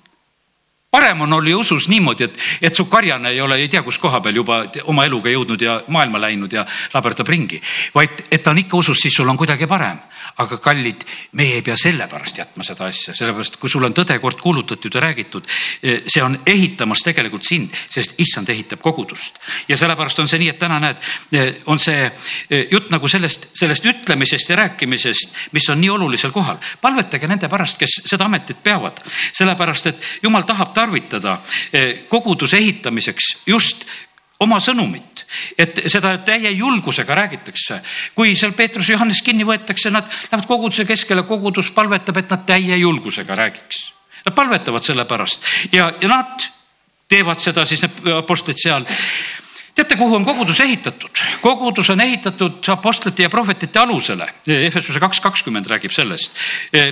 [0.90, 4.20] parem on olla usus niimoodi, et, et su karjane ei ole ei tea kus koha
[4.20, 7.60] peal juba oma eluga jõudnud ja maailma läinud ja laberdab ringi,
[7.94, 9.98] vaid et ta on ikka usus, siis sul on kuidagi parem
[10.42, 11.04] aga kallid,
[11.38, 15.02] meie ei pea sellepärast jätma seda asja, sellepärast kui sul on tõde kord kuulutatud ja
[15.06, 15.46] räägitud,
[15.82, 19.38] eh, see on ehitamas tegelikult sind, sest issand ehitab kogudust.
[19.68, 21.00] ja sellepärast on see nii, et täna näed,
[21.32, 22.04] eh, on see
[22.50, 26.58] eh, jutt nagu sellest, sellest ütlemisest ja rääkimisest, mis on nii olulisel kohal.
[26.80, 29.00] palvetage nende pärast, kes seda ametit peavad,
[29.32, 31.38] sellepärast et jumal tahab tarvitada
[32.08, 33.86] koguduse ehitamiseks just
[34.40, 35.24] oma sõnumit,
[35.58, 37.80] et seda täie julgusega räägitakse.
[38.14, 42.44] kui seal Peetrus ja Johannes kinni võetakse, nad lähevad koguduse keskele, kogudus palvetab, et nad
[42.46, 43.92] täie julgusega räägiks.
[44.26, 46.48] Nad palvetavad selle pärast ja, ja nad
[47.08, 48.84] teevad seda siis need apostlid seal
[49.76, 51.22] teate, kuhu on kogudus ehitatud?
[51.40, 54.28] kogudus on ehitatud apostlite ja prohvetite alusele.
[54.46, 56.36] Efesuse kaks kakskümmend räägib sellest,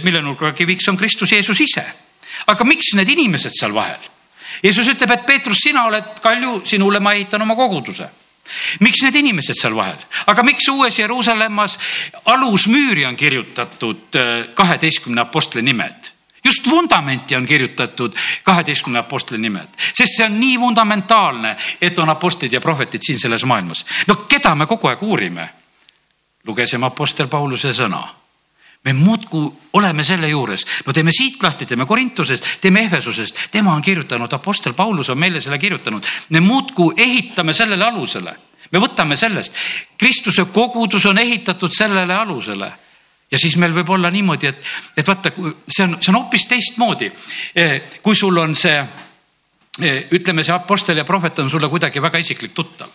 [0.05, 1.85] mille nurgakiviks on Kristus Jeesus ise.
[2.47, 4.11] Aga miks need inimesed seal vahel?
[4.63, 8.11] Jeesus ütleb, et Peetrus, sina oled kalju, sinule ma ehitan oma koguduse
[8.85, 11.79] miks need inimesed seal vahel, aga miks uues Jeruusalemmas
[12.29, 16.11] alusmüüri on kirjutatud äh, kaheteistkümne apostli nimed?
[16.45, 22.53] just vundamenti on kirjutatud kaheteistkümne apostli nimed, sest see on nii fundamentaalne, et on apostlid
[22.53, 23.85] ja prohvetid siin selles maailmas.
[24.07, 25.49] no keda me kogu aeg uurime?
[26.45, 28.05] lugesime Apostel Pauluse sõna
[28.85, 33.83] me muudkui oleme selle juures, no teeme siit lahti, teeme Korintusest, teeme Ehvesusest, tema on
[33.83, 36.05] kirjutanud, Apostel Paulus on meile selle kirjutanud.
[36.29, 38.37] me muudkui ehitame sellele alusele,
[38.73, 39.53] me võtame sellest,
[39.99, 42.73] Kristuse kogudus on ehitatud sellele alusele
[43.31, 44.61] ja siis meil võib olla niimoodi, et,
[44.97, 45.33] et vaata,
[45.67, 47.11] see on, see on hoopis teistmoodi.
[47.57, 48.77] Eh, kui sul on see,
[49.81, 52.93] eh, ütleme, see apostel ja prohvet on sulle kuidagi väga isiklik tuttav.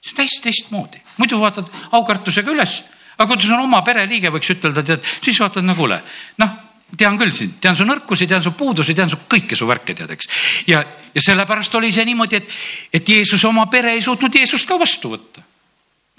[0.00, 1.66] see on täiesti teistmoodi, muidu vaatad
[1.98, 2.82] aukartusega üles
[3.16, 5.98] aga kui ta on oma pereliige, võiks ütelda, tead, siis vaatad, no kuule,
[6.42, 6.54] noh,
[6.96, 10.12] tean küll sind, tean su nõrkusi, tean su puudusi, tean su kõike su värke, tead,
[10.14, 10.30] eks.
[10.70, 12.56] ja, ja sellepärast oli see niimoodi, et,
[13.00, 15.44] et Jeesus oma pere ei suutnud Jeesust ka vastu võtta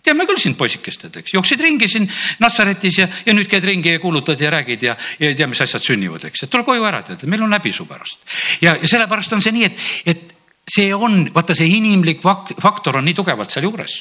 [0.07, 2.05] teame küll sind poisikest, et eks, jooksid ringi siin
[2.39, 5.61] Natsaretis ja, ja nüüd käid ringi ja kuulutad ja räägid ja, ja ei tea, mis
[5.63, 8.23] asjad sünnivad, eks, et tule koju ära, tead, meil on häbi su pärast.
[8.63, 10.35] ja, ja sellepärast on see nii, et, et
[10.67, 13.99] see on, vaata, see inimlik faktor on nii tugevalt sealjuures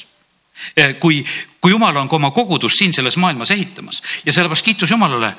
[0.99, 1.23] kui,
[1.61, 5.35] kui jumal on ka oma kogudust siin selles maailmas ehitamas ja sellepärast kiitus Jumalale.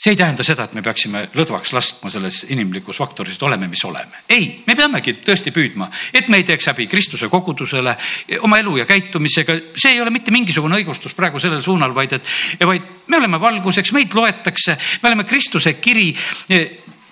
[0.00, 3.84] see ei tähenda seda, et me peaksime lõdvaks laskma selles inimlikus faktoris, et oleme, mis
[3.84, 4.22] oleme.
[4.28, 7.96] ei, me peamegi tõesti püüdma, et me ei teeks häbi Kristuse kogudusele,
[8.40, 9.58] oma elu ja käitumisega.
[9.76, 12.32] see ei ole mitte mingisugune õigustus praegu sellel suunal, vaid et,
[12.64, 16.14] vaid me oleme valguseks, meid loetakse, me oleme Kristuse kiri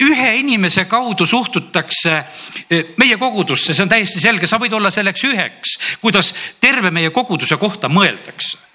[0.04, 2.14] ühe inimese kaudu suhtutakse
[2.70, 7.10] eh, meie kogudusse, see on täiesti selge, sa võid olla selleks üheks, kuidas terve meie
[7.10, 8.67] koguduse kohta mõeldakse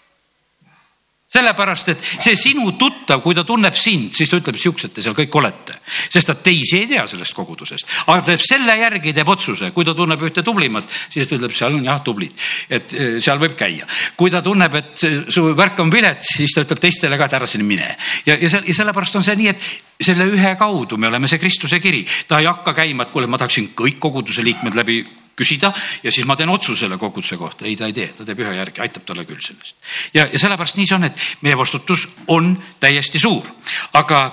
[1.34, 5.16] sellepärast, et see sinu tuttav, kui ta tunneb sind, siis ta ütleb, siuksed te seal
[5.18, 5.80] kõik olete,
[6.14, 9.88] sest ta teisi ei tea sellest kogudusest, aga ta teeb selle järgi, teeb otsuse, kui
[9.88, 12.38] ta tunneb ühte tublimat, siis ta ütleb, seal on jah tublid,
[12.70, 13.88] et eh, seal võib käia.
[14.20, 17.50] kui ta tunneb, et su värk on vilets, siis ta ütleb teistele ka, et ära
[17.50, 17.90] sinna mine.
[18.28, 21.82] Ja, ja, ja sellepärast on see nii, et selle ühe kaudu me oleme see Kristuse
[21.82, 25.02] kiri, ta ei hakka käima, et kuule, ma tahaksin kõik koguduse liikmed läbi
[25.36, 27.66] küsida ja siis ma teen otsuse selle koguduse kohta.
[27.66, 29.76] ei, ta ei tee, ta teeb ühe järgi, aitab talle küll sellest.
[30.14, 33.48] ja, ja sellepärast nii see on, et meie vastutus on täiesti suur,
[33.94, 34.24] aga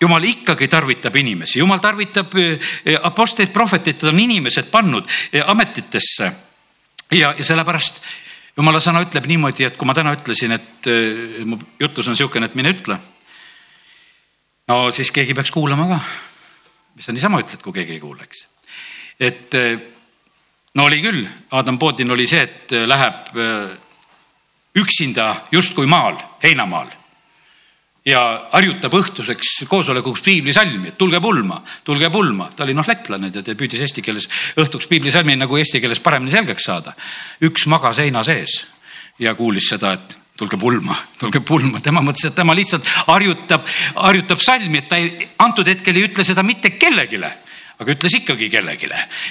[0.00, 6.32] jumal ikkagi tarvitab inimesi, jumal tarvitab eh, apostleid, prohveteid, ta on inimesed pannud eh, ametitesse.
[7.12, 8.02] ja, ja sellepärast
[8.56, 12.46] jumala sõna ütleb niimoodi, et kui ma täna ütlesin, et eh, mu jutlus on niisugune,
[12.46, 12.98] et mine ütle.
[14.68, 16.00] no siis keegi peaks kuulama ka.
[16.94, 18.46] mis sa niisama ütled, kui keegi ei kuula, eks.
[19.18, 19.60] et
[20.74, 23.72] no oli küll, Adam Bodin oli see, et äh, läheb äh,
[24.74, 26.90] üksinda justkui maal, heinamaal
[28.04, 28.20] ja
[28.52, 32.50] harjutab õhtuseks koosolekuks piiblisalmi, et tulge pulma, tulge pulma.
[32.56, 34.28] ta oli noh, lätlane ja ta püüdis eesti keeles
[34.60, 36.92] õhtuks piiblisalmi nagu eesti keeles paremini selgeks saada.
[37.40, 38.64] üks magas heina sees
[39.18, 44.42] ja kuulis seda, et tulge pulma, tulge pulma, tema mõtles, et tema lihtsalt harjutab, harjutab
[44.42, 47.22] salmi, et ta ei, antud hetkel ei ütle seda mitte kellelegi
[47.78, 48.88] aga ütles ikkagi kellelegi,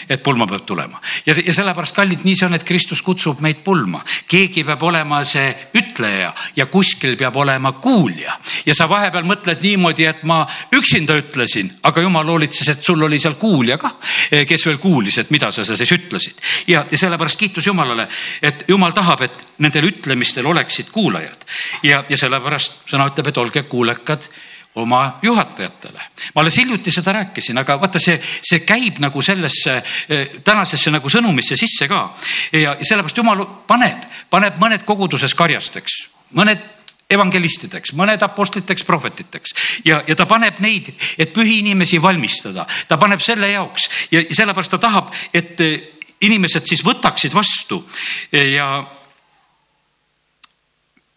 [0.10, 3.62] et pulma peab tulema ja, ja sellepärast, kallid, nii see on, et Kristus kutsub meid
[3.64, 4.02] pulma.
[4.28, 5.48] keegi peab olema see
[5.80, 10.44] ütleja ja kuskil peab olema kuulja ja sa vahepeal mõtled niimoodi, et ma
[10.76, 13.96] üksinda ütlesin, aga jumal hoolitses, et sul oli seal kuulja ka,
[14.48, 16.40] kes veel kuulis, et mida sa seal siis ütlesid.
[16.68, 18.08] ja, ja sellepärast kiitus Jumalale,
[18.42, 21.46] et Jumal tahab, et nendel ütlemistel oleksid kuulajad
[21.84, 24.28] ja, ja sellepärast sõna ütleb, et olge kuulekad
[24.76, 26.00] oma juhatajatele.
[26.36, 29.76] ma alles hiljuti seda rääkisin, aga vaata, see, see käib nagu sellesse
[30.10, 32.06] eh, tänasesse nagu sõnumisse sisse ka.
[32.52, 36.00] ja sellepärast jumal paneb, paneb mõned koguduses karjasteks,
[36.34, 36.72] mõned
[37.14, 39.54] evangelistideks, mõned apostliteks, prohvetiteks
[39.86, 44.74] ja, ja ta paneb neid, et pühi inimesi valmistada, ta paneb selle jaoks ja sellepärast
[44.74, 45.90] ta tahab, et eh,
[46.24, 47.84] inimesed siis võtaksid vastu
[48.32, 48.80] ja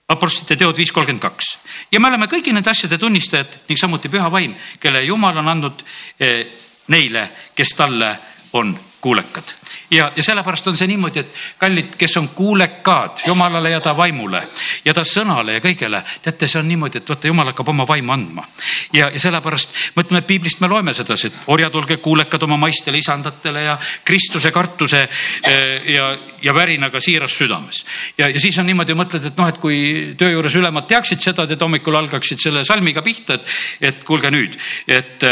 [0.08, 1.46] Apostlite teod viis kolmkümmend kaks.
[1.90, 5.82] Ja me oleme kõigi nende asjade tunnistajad ning samuti püha vaim, kelle jumal on andnud
[6.22, 6.46] eh,
[6.94, 7.24] neile,
[7.58, 8.12] kes talle
[8.54, 8.70] on
[9.06, 9.54] kuulekad
[9.90, 14.42] ja, ja sellepärast on see niimoodi, et kallid, kes on kuulekad Jumalale ja ta vaimule
[14.84, 18.12] ja ta sõnale ja kõigele, teate, see on niimoodi, et vaata, Jumal hakkab oma vaimu
[18.12, 18.46] andma.
[18.92, 23.62] ja, ja sellepärast mõtleme, piiblist me loeme sedasi, et orjad, olge kuulekad oma maistele isandatele
[23.62, 26.10] ja Kristuse kartuse eh, ja,
[26.42, 27.84] ja värinaga siiras südames.
[28.18, 29.78] ja, ja siis on niimoodi, mõtled, et noh, et kui
[30.18, 33.56] töö juures ülemad teaksid seda, et hommikul algaksid selle salmiga pihta, et,
[33.92, 35.24] et kuulge nüüd, et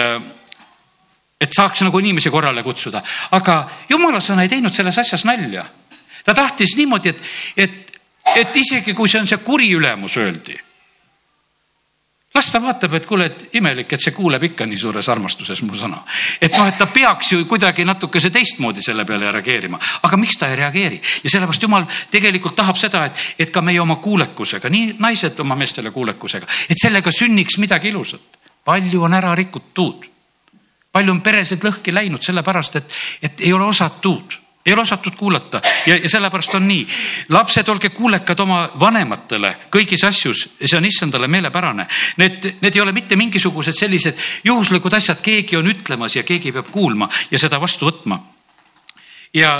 [1.45, 3.03] et saaks nagu inimesi korrale kutsuda,
[3.37, 5.65] aga jumala sõna ei teinud selles asjas nalja.
[6.25, 7.25] ta tahtis niimoodi, et,
[7.57, 7.99] et,
[8.37, 10.57] et isegi kui see on see kuri ülemus, öeldi.
[12.35, 15.77] las ta vaatab, et kuule, et imelik, et see kuuleb ikka nii suures armastuses mu
[15.77, 16.01] sõna.
[16.41, 20.49] et noh, et ta peaks ju kuidagi natukese teistmoodi selle peale reageerima, aga miks ta
[20.49, 24.97] ei reageeri ja sellepärast jumal tegelikult tahab seda, et, et ka meie oma kuulekusega, nii
[24.99, 28.43] naised oma meestele kuulekusega, et sellega sünniks midagi ilusat.
[28.65, 30.14] palju on ära rikutud
[30.95, 35.61] palju on peresid lõhki läinud sellepärast, et, et ei ole osatud ei ole osatud kuulata
[35.87, 36.87] ja, ja sellepärast on nii.
[37.29, 41.85] lapsed, olge kuulekad oma vanematele kõigis asjus, see on issandale meelepärane.
[42.17, 46.73] Need, need ei ole mitte mingisugused sellised juhuslikud asjad, keegi on ütlemas ja keegi peab
[46.73, 48.21] kuulma ja seda vastu võtma.
[49.35, 49.53] ja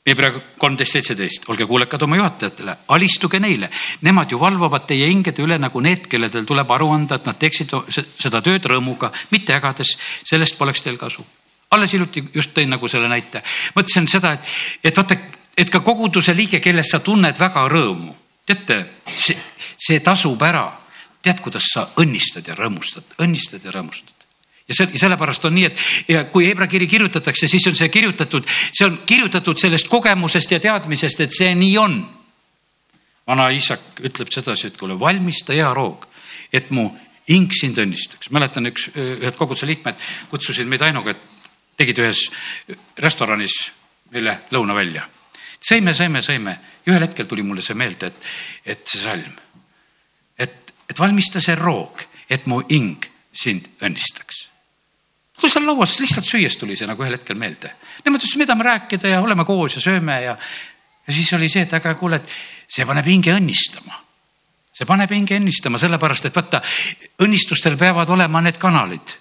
[0.00, 3.68] Hebra kolmteist, seitseteist, olge kuulekad oma juhatajatele, alistuge neile.
[4.06, 7.74] Nemad ju valvavad teie hingede üle nagu need, kelledel tuleb aru anda, et nad teeksid
[7.92, 9.98] seda tööd rõõmuga, mitte ägades.
[10.24, 11.24] sellest poleks teil kasu.
[11.70, 13.42] alles hiljuti just tõin nagu selle näite.
[13.76, 14.40] mõtlesin seda, et,
[14.84, 15.16] et vaata,
[15.56, 18.14] et ka koguduse liige, kellest sa tunned väga rõõmu.
[18.46, 19.36] teate, see,
[19.76, 20.72] see tasub ära.
[21.22, 24.19] tead, kuidas sa õnnistad ja rõõmustad, õnnistad ja rõõmustad
[24.70, 28.46] ja see, sellepärast on nii, et ja kui Hebra kiri kirjutatakse, siis on see kirjutatud,
[28.46, 32.00] see on kirjutatud sellest kogemusest ja teadmisest, et see nii on.
[33.26, 36.06] vana isak ütleb sedasi, et kuule, valmista hea roog,
[36.52, 36.88] et mu
[37.28, 38.30] hing sind õnnistaks.
[38.30, 39.98] mäletan, üks, ühed koguduse liikmed
[40.30, 41.46] kutsusid meid Ainuga, et
[41.78, 42.26] tegid ühes
[42.98, 43.56] restoranis
[44.14, 45.06] meile lõuna välja.
[45.60, 48.30] sõime, sõime, sõime ja ühel hetkel tuli mulle see meelde, et,
[48.64, 49.34] et see salm,
[50.38, 54.50] et, et valmista see roog, et mu hing sind õnnistaks
[55.40, 57.72] kui seal lauas lihtsalt süües tuli see nagu ühel hetkel meelde.
[58.04, 60.36] Nemad ütlesid, me tahame rääkida ja oleme koos ja sööme ja,
[61.06, 63.98] ja siis oli see, et aga kuule, et see paneb hinge õnnistama.
[64.72, 66.62] see paneb hinge õnnistama, sellepärast et vaata,
[67.20, 69.16] õnnistustel peavad olema need kanalid.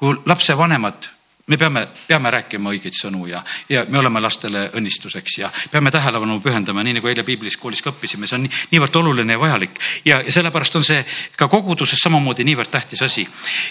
[0.00, 1.19] kui lapsevanemad
[1.50, 6.38] me peame, peame rääkima õigeid sõnu ja, ja me oleme lastele õnnistuseks ja peame tähelepanu
[6.40, 9.80] pühendama, nii nagu eile piiblis koolis ka õppisime, see on nii, niivõrd oluline ja vajalik.
[10.04, 11.02] ja, ja sellepärast on see
[11.36, 13.26] ka koguduses samamoodi niivõrd tähtis asi.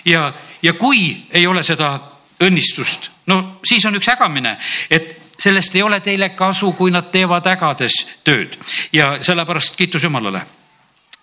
[0.06, 0.28] ja,
[0.62, 1.94] ja kui ei ole seda
[2.44, 4.58] õnnistust, no siis on üks hägamine,
[4.92, 7.96] et sellest ei ole teile kasu, kui nad teevad ägades
[8.28, 8.60] tööd
[8.92, 10.59] ja sellepärast kiitus Jumalale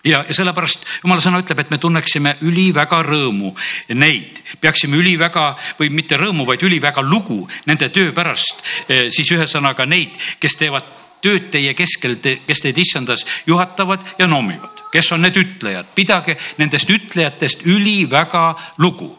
[0.06, 3.52] ja, ja sellepärast jumala sõna ütleb, et me tunneksime üliväga rõõmu.
[3.98, 8.62] Neid, peaksime üliväga või mitte rõõmu, vaid üliväga lugu nende töö pärast.
[8.88, 10.88] Eh, siis ühesõnaga neid, kes teevad
[11.24, 16.90] tööd teie keskel, kes teid issandas juhatavad ja noomivad, kes on need ütlejad, pidage nendest
[16.92, 19.10] ütlejatest üliväga lugu.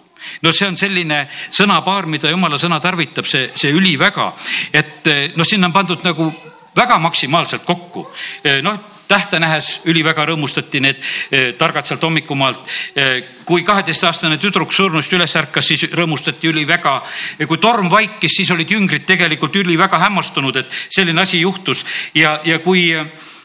[0.41, 4.32] No see on selline sõnapaar, mida jumala sõna tarvitab, see, see üliväga,
[4.73, 5.06] et
[5.38, 6.32] noh, sinna on pandud nagu
[6.78, 8.06] väga maksimaalselt kokku.
[8.43, 11.00] Eh, noh tähte nähes üliväga rõõmustati need
[11.32, 12.74] eh, targad sealt hommikumaalt.
[12.96, 13.13] Eh,
[13.48, 17.02] kui kaheteistaastane tüdruk surnust üles ärkas, siis rõõmustati üliväga.
[17.48, 22.60] kui torm vaikis, siis olid jüngrid tegelikult üliväga hämmastunud, et selline asi juhtus ja, ja
[22.60, 22.93] kui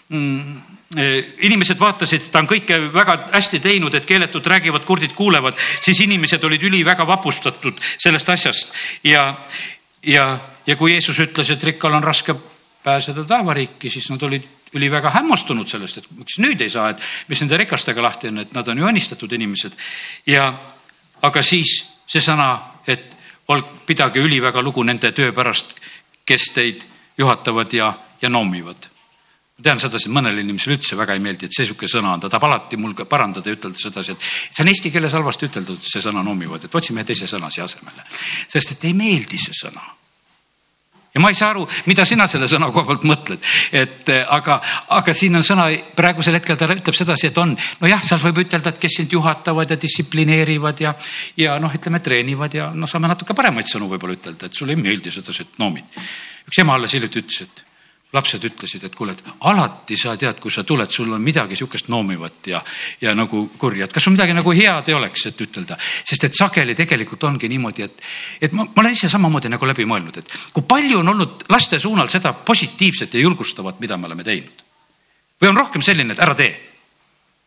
[0.09, 0.61] mm,
[0.97, 6.01] eh, inimesed vaatasid, ta on kõike väga hästi teinud, et keeletud räägivad, kurdid kuulevad, siis
[6.01, 9.35] inimesed olid üliväga vapustatud sellest asjast ja,
[10.03, 12.35] ja, ja kui Jeesus ütles, et rikkal on raske
[12.85, 17.41] pääseda taevariiki, siis nad olid üliväga hämmastunud sellest, et miks nüüd ei saa, et mis
[17.43, 19.77] nende rikastega lahti on, et nad on ju õnnistatud inimesed.
[20.27, 20.49] ja
[21.23, 21.75] aga siis
[22.09, 22.49] see sõna,
[22.87, 23.17] et
[23.53, 25.77] olg, pidage üliväga lugu nende töö pärast,
[26.25, 26.87] kes teid
[27.19, 27.93] juhatavad ja,
[28.23, 28.89] ja noomivad.
[29.59, 32.21] ma tean sedasi, et mõnele inimesele üldse väga ei meeldi, et see sihuke sõna on,
[32.21, 35.83] ta tahab alati mul parandada ja ütelda sedasi, et see on eesti keeles halvasti üteldud,
[35.85, 38.07] see sõna noomivad, et otsime teise sõna siia asemele.
[38.49, 39.85] sest et ei meeldi see sõna
[41.15, 44.59] ja ma ei saa aru, mida sina selle sõna koha pealt mõtled, et eh, aga,
[44.97, 48.73] aga siin on sõna, praegusel hetkel ta ütleb sedasi, et on, nojah, seal võib ütelda,
[48.73, 50.95] et kes sind juhatavad ja distsiplineerivad ja,
[51.37, 54.81] ja noh, ütleme, treenivad ja noh, saame natuke paremaid sõnu võib-olla ütelda, et sulle ei
[54.81, 56.01] meeldi sedasi, et noomid.
[56.49, 57.65] üks ema alles hiljuti ütles, et
[58.13, 61.89] lapsed ütlesid, et kuule, et alati sa tead, kui sa tuled, sul on midagi sihukest
[61.93, 62.61] noomivat ja,
[63.01, 65.79] ja nagu kurja, et kas sul midagi nagu head ei oleks, et ütelda.
[65.81, 68.05] sest et sageli tegelikult ongi niimoodi, et,
[68.49, 71.81] et ma, ma olen ise samamoodi nagu läbi mõelnud, et kui palju on olnud laste
[71.81, 74.69] suunal seda positiivset ja julgustavat, mida me oleme teinud.
[75.41, 76.53] või on rohkem selline, et ära tee,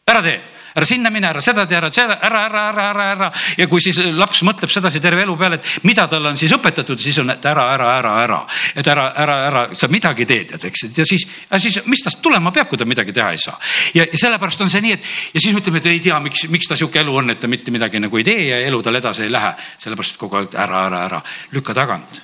[0.09, 3.29] ära tee ära sinna mine, ära seda tee, ära seda, ära, ära, ära, ära, ära.
[3.57, 6.99] ja kui siis laps mõtleb sedasi terve elu peale, et mida talle on siis õpetatud,
[6.99, 8.41] siis on, et ära, ära, ära, ära.
[8.75, 11.23] et ära, ära, ära, sa midagi teed, et eks, ja siis,
[11.63, 13.55] siis mis tast tulema peab, kui ta midagi teha ei saa.
[13.95, 16.67] ja, sellepärast on see nii, et ja siis me ütleme, et ei tea, miks, miks
[16.67, 19.23] ta sihuke elu on, et ta mitte midagi nagu ei tee ja elu tal edasi
[19.23, 19.55] ei lähe.
[19.79, 21.23] sellepärast kogu aeg ära, ära, ära,
[21.55, 22.21] lükka tagant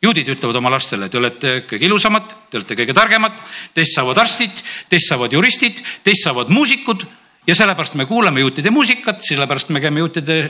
[0.00, 3.36] juudid ütlevad oma lastele, te olete kõige ilusamad, te olete kõige targemad,
[3.76, 7.04] teist saavad arstid, teist saavad juristid, teist saavad muusikud
[7.46, 10.42] ja sellepärast me kuulame juutide muusikat, sellepärast me käime juutide,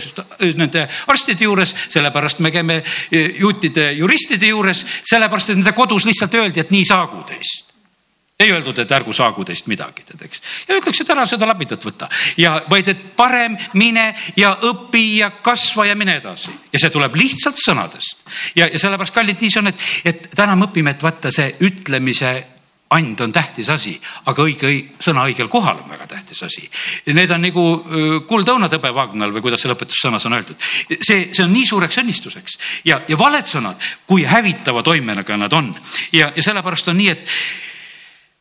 [0.59, 2.83] nende arstide juures, sellepärast me käime
[3.39, 7.71] juutide juristide juures, sellepärast et nende kodus lihtsalt öeldi, et nii saagu teist
[8.41, 10.41] ei öeldud, et ärgu saagu teist midagi, tead, eks.
[10.69, 12.09] ja öeldakse, et ära seda labidat võta
[12.41, 16.55] ja vaid, et parem mine ja õpi ja kasva ja mine edasi.
[16.73, 18.25] ja see tuleb lihtsalt sõnadest.
[18.57, 21.53] ja, ja sellepärast, kallid, nii see on, et, et täna me õpime, et vaata see
[21.69, 22.33] ütlemise
[22.91, 23.93] and on tähtis asi,
[24.27, 26.65] aga õige sõna õigel kohal on väga tähtis asi.
[27.15, 27.65] Need on nagu
[28.27, 30.59] kuldõunad hõbevaagnal või kuidas see lõpetussõnas on öeldud.
[30.99, 35.71] see, see on nii suureks õnnistuseks ja, ja valed sõnad, kui hävitava toimega nad on
[36.13, 37.37] ja, ja sellepärast on nii, et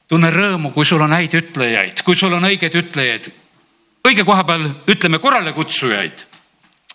[0.09, 3.29] tunne rõõmu, kui sul on häid ütlejaid, kui sul on õigeid ütlejaid.
[4.09, 6.25] õige koha peal ütleme korralekutsujaid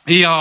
[0.09, 0.33] ja,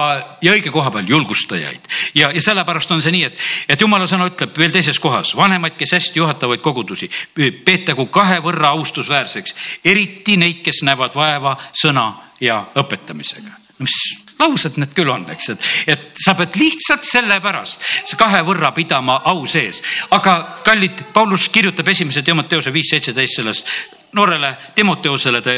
[0.42, 3.44] ja õige koha peal julgustajaid ja, ja sellepärast on see nii, et,
[3.76, 8.74] et jumala sõna ütleb veel teises kohas, vanemaid, kes hästi juhatavaid kogudusi, peetagu kahe võrra
[8.78, 12.12] austusväärseks, eriti neid, kes näevad vaeva sõna
[12.44, 13.60] ja õpetamisega.
[13.84, 13.96] mis
[14.40, 19.46] laused need küll on, eks, et, et sa pead lihtsalt sellepärast kahe võrra pidama au
[19.48, 23.70] sees, aga kallid, Paulus kirjutab esimese Timoteose viis seitseteist sellest
[24.14, 25.56] noorele Timoteusele, ta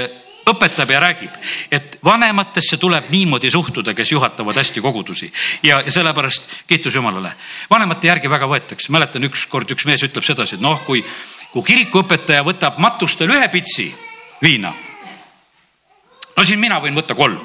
[0.49, 1.38] õpetab ja räägib,
[1.71, 5.31] et vanematesse tuleb niimoodi suhtuda, kes juhatavad hästi kogudusi
[5.63, 7.32] ja, ja sellepärast kiitus Jumalale.
[7.70, 11.03] vanemate järgi väga võetakse, mäletan ükskord üks mees ütleb sedasi, et noh, kui,
[11.53, 13.89] kui kirikuõpetaja võtab matustel ühe pitsi
[14.41, 14.74] viina.
[16.38, 17.41] no siin mina võin võtta kolm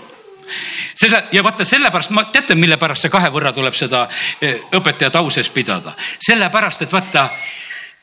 [0.94, 4.06] selle ja vaata sellepärast, ma teate, mille pärast see kahe võrra tuleb seda
[4.40, 7.30] eh, õpetajat au sees pidada, sellepärast et vaata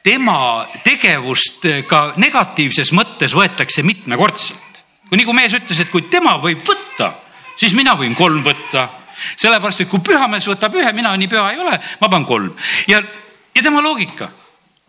[0.04, 4.67] tema tegevust ka negatiivses mõttes võetakse mitmekordselt
[5.10, 7.14] kui nagu mees ütles, et kui tema võib võtta,
[7.58, 8.88] siis mina võin kolm võtta.
[9.38, 12.52] sellepärast, et kui pühamees võtab ühe, mina nii püha ei ole, ma panen kolm
[12.88, 13.02] ja,
[13.56, 14.30] ja tema loogika.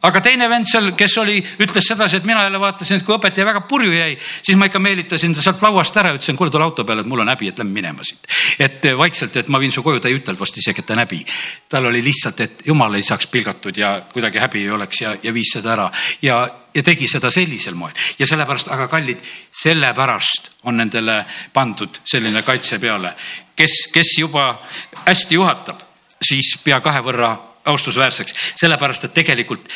[0.03, 3.47] aga teine vend seal, kes oli, ütles sedasi, et mina jälle vaatasin, et kui õpetaja
[3.49, 6.85] väga purju jäi, siis ma ikka meelitasin ta sealt lauast ära, ütlesin, kuule, tule auto
[6.85, 8.29] peale, et mul on häbi, et lähme minema siit.
[8.59, 11.03] et vaikselt, et ma viin su koju, ta ei ütelnud vast isegi, et ta on
[11.03, 11.25] häbi.
[11.69, 15.35] tal oli lihtsalt, et jumal ei saaks pilgatud ja kuidagi häbi ei oleks ja, ja
[15.35, 15.91] viis seda ära
[16.23, 16.45] ja,
[16.79, 19.23] ja tegi seda sellisel moel ja sellepärast, aga kallid,
[19.63, 21.19] sellepärast on nendele
[21.53, 23.15] pandud selline kaitse peale,
[23.59, 24.51] kes, kes juba
[25.07, 25.83] hästi juhatab,
[26.23, 27.33] siis pea kahe võrra
[27.69, 29.67] austusväärseks, sellepärast et tegelikult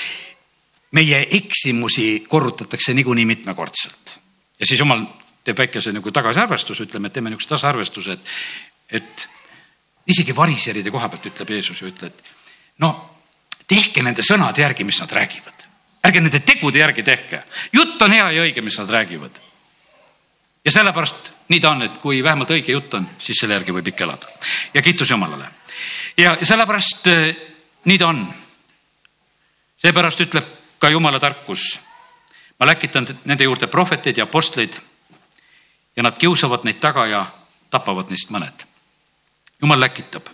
[0.92, 4.18] meie eksimusi korrutatakse niikuinii mitmekordselt.
[4.60, 5.04] ja siis jumal
[5.44, 8.28] teeb väikese nagu tagasiarvestuse, ütleme, et teeme niisuguse tasaarvestuse, et,
[9.00, 9.28] et
[10.06, 12.14] isegi variseride koha pealt ütleb Jeesus ju ütleb,
[12.78, 12.92] no
[13.66, 15.61] tehke nende sõnade järgi, mis nad räägivad.
[16.02, 17.42] Ärge nende tegude järgi tehke.
[17.72, 19.38] jutt on hea ja õige, mis nad räägivad.
[20.64, 23.88] ja sellepärast nii ta on, et kui vähemalt õige jutt on, siis selle järgi võib
[23.88, 24.26] ikka elada.
[24.74, 25.48] ja kiitus Jumalale.
[26.16, 27.06] ja sellepärast
[27.84, 28.26] nii ta on.
[29.76, 30.46] seepärast ütleb
[30.78, 31.78] ka jumala tarkus.
[32.60, 34.80] ma läkitan nende juurde prohveteid ja apostleid
[35.96, 37.26] ja nad kiusavad neid taga ja
[37.70, 38.66] tapavad neist mõned.
[39.62, 40.26] jumal läkitab,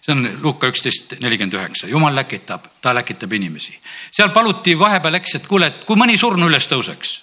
[0.00, 3.74] see on Luuka üksteist nelikümmend üheksa, jumal läkitab, ta läkitab inimesi.
[4.10, 7.18] seal paluti vahepeal, eks, et kuule, et kui mõni surnu üles tõuseks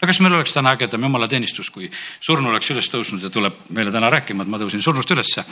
[0.00, 1.90] no kas meil oleks täna ägedam jumalateenistus, kui
[2.24, 5.44] surnu oleks üles tõusnud ja tuleb meile täna rääkima, et ma tõusin surnust ülesse.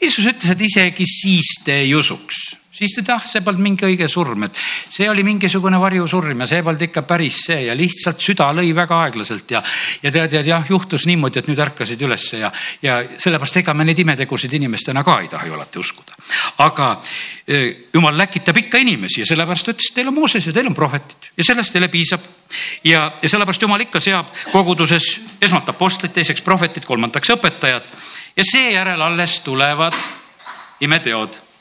[0.00, 2.42] Jeesus ütles, et isegi siis te ei usuks
[2.88, 4.58] siis ta, ah, see polnud mingi õige surm, et
[4.92, 8.98] see oli mingisugune varjusurm ja see polnud ikka päris see ja lihtsalt süda lõi väga
[9.06, 9.62] aeglaselt ja,
[10.02, 12.52] ja tead, ja jah, juhtus niimoodi, et nüüd ärkasid ülesse ja,
[12.82, 16.16] ja sellepärast ega me neid imetegusid inimestena ka ei taha ju alati uskuda.
[16.64, 16.88] aga
[17.46, 17.62] e,
[17.94, 21.44] jumal läkitab ikka inimesi ja sellepärast ütles, teil on Mooses ja teil on prohvetid ja
[21.44, 22.20] sellest teile piisab.
[22.84, 27.88] ja, ja sellepärast jumal ikka seab koguduses esmalt apostlid, teiseks prohvetid, kolmandaks õpetajad
[28.36, 29.96] ja seejärel alles tulevad
[30.80, 31.51] imeteod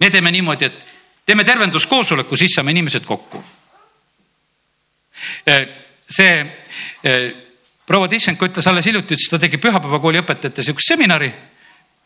[0.00, 0.86] me teeme niimoodi, et
[1.26, 3.42] teeme tervenduskoosoleku, siis saame inimesed kokku.
[5.46, 5.68] Eh,
[6.10, 6.32] see
[7.04, 7.34] eh,
[7.86, 11.32] proua Tissenko ütles alles hiljuti, ütles, ta tegi pühapäevakooli õpetajate sihukest seminari.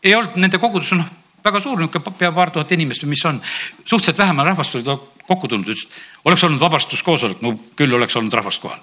[0.03, 1.05] ei olnud nende kogudus, noh,
[1.43, 3.41] väga suur, niisugune pea paar tuhat inimest või mis on.
[3.85, 5.87] suhteliselt vähem rahvast oli kokku tulnud, ütles,
[6.25, 8.79] oleks olnud vabastuskoosolek, no küll oleks olnud rahvast kohal.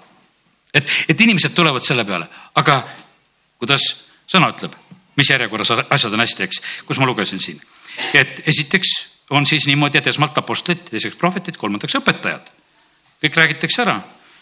[0.73, 2.83] et, et inimesed tulevad selle peale, aga
[3.57, 4.75] kuidas sõna ütleb,
[5.17, 7.59] mis järjekorras asjad on hästi, eks, kus ma lugesin siin
[8.13, 8.89] et esiteks
[9.29, 12.51] on siis niimoodi, et esmalt apostlid, teiseks prohvetid, kolmandaks õpetajad.
[13.19, 13.99] kõik räägitakse ära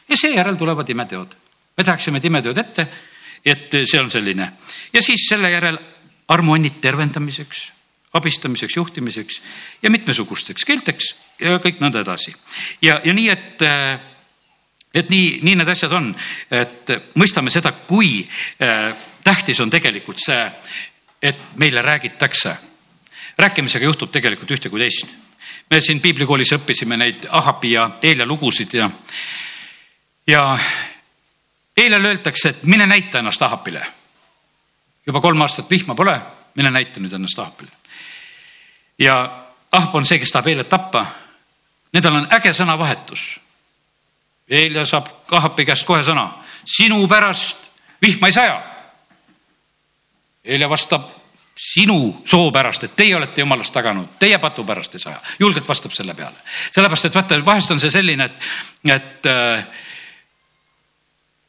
[0.10, 1.36] ja seejärel tulevad imeteod.
[1.78, 2.88] me tahaksime, et imeteod ette,
[3.45, 4.52] et see on selline
[4.93, 5.78] ja siis selle järel
[6.28, 7.72] armuannid tervendamiseks,
[8.14, 9.41] abistamiseks, juhtimiseks
[9.82, 12.36] ja mitmesugusteks keelteks ja kõik nõnda edasi.
[12.82, 13.64] ja, ja nii, et
[14.93, 16.16] et nii, nii need asjad on,
[16.52, 16.89] et
[17.20, 18.24] mõistame seda, kui
[18.62, 20.48] äh, tähtis on tegelikult see,
[21.22, 22.56] et meile räägitakse
[23.38, 25.16] rääkimisega juhtub tegelikult ühte kui teist.
[25.70, 28.90] me siin piiblikoolis õppisime neid Ahabi ja Eelia lugusid ja,
[30.28, 30.60] ja
[31.78, 33.88] Eeliale öeldakse, et mine näita ennast Ahabile.
[35.08, 36.22] juba kolm aastat vihma pole,
[36.56, 37.72] mine näita nüüd ennast Ahabile.
[39.00, 41.06] ja Ahab on see, kes tahab Eeliat tappa.
[41.94, 43.40] Nendel on äge sõnavahetus.
[44.50, 46.30] Eelia saab Ahabi käest kohe sõna,
[46.66, 47.58] sinu pärast
[48.02, 48.58] vihma ei saja.
[50.44, 51.16] Eelia vastab
[51.58, 55.18] sinu soo pärast, et teie olete jumalast taganud, teie patu pärast ei saja.
[55.39, 56.38] julgelt vastab selle peale.
[56.72, 58.49] sellepärast, et vaata, vahest on see selline, et,
[58.93, 59.66] et äh,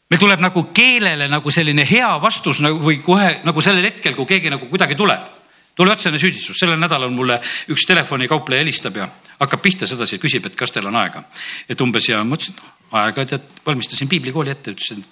[0.09, 4.27] meil tuleb nagu keelele nagu selline hea vastus nagu või kohe nagu sellel hetkel, kui
[4.27, 5.35] keegi nagu kuidagi tuleb.
[5.77, 7.37] tule otsene süüdistus, sellel nädalal mulle
[7.69, 11.23] üks telefonikaupleja helistab ja hakkab pihta sedasi, küsib, et kas teil on aega.
[11.69, 15.05] et umbes ja ma ütlesin, et noh, aega tead, valmistasin piiblikooli ette, ütlesin,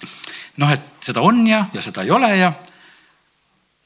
[0.57, 2.51] noh, et seda on ja, ja seda ei ole ja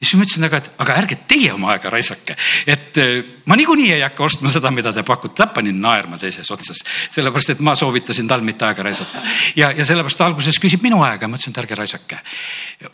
[0.02, 2.34] ja siis ma ütlesin, aga, aga ärge teie oma aega raisake,
[2.66, 6.50] et äh, ma niikuinii ei hakka ostma seda, mida te pakute, ta pani naerma teises
[6.50, 6.82] otsas,
[7.14, 9.22] sellepärast et ma soovitasin tal mitte aega raisata.
[9.56, 12.20] ja, ja sellepärast ta alguses küsib minu aega, ma ütlesin, et ärge raisake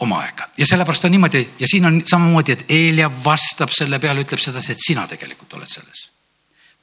[0.05, 4.29] oma aega ja sellepärast on niimoodi ja siin on samamoodi, et Eelia vastab selle peale,
[4.29, 6.11] ütleb sedasi, et sina tegelikult oled selles.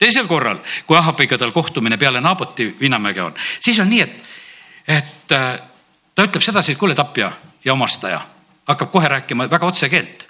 [0.02, 0.58] teisel korral,
[0.90, 4.38] kui Ahabiga tal kohtumine peale Naaboti Vinnamäge on, siis on nii, et,
[4.88, 5.52] et äh,
[6.16, 7.30] ta ütleb sedasi, et kuule, tapja
[7.66, 8.26] ja omastaja
[8.68, 10.28] hakkab kohe rääkima väga otsekeelt.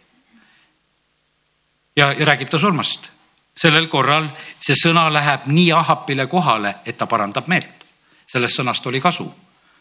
[1.96, 3.10] ja, ja räägib ta surmast.
[3.58, 4.28] sellel korral
[4.60, 7.86] see sõna läheb nii Ahapile kohale, et ta parandab meelt.
[8.28, 9.34] sellest sõnast oli kasu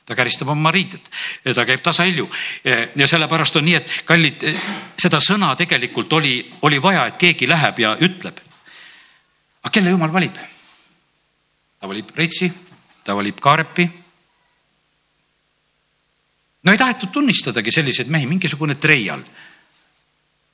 [0.07, 1.01] ta käristab oma riided,
[1.55, 2.29] ta käib tasahilju
[2.97, 4.43] ja sellepärast on nii, et kallid,
[5.01, 8.37] seda sõna tegelikult oli, oli vaja, et keegi läheb ja ütleb.
[9.63, 10.37] aga kelle jumal valib?
[11.81, 12.53] ta valib Reitsi,
[13.05, 14.04] ta valib Kaarepi
[16.65, 19.23] no ei tahetud tunnistadagi selliseid mehi, mingisugune treial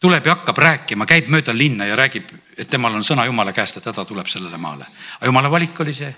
[0.01, 3.77] tuleb ja hakkab rääkima, käib mööda linna ja räägib, et temal on sõna Jumala käest,
[3.77, 4.87] et häda tuleb sellele maale.
[5.19, 6.15] aga Jumala valik oli see,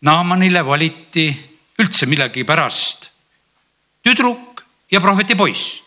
[0.00, 1.26] Naamanile valiti
[1.78, 3.08] üldse millegipärast
[4.02, 5.82] tüdruk ja prohveti poiss.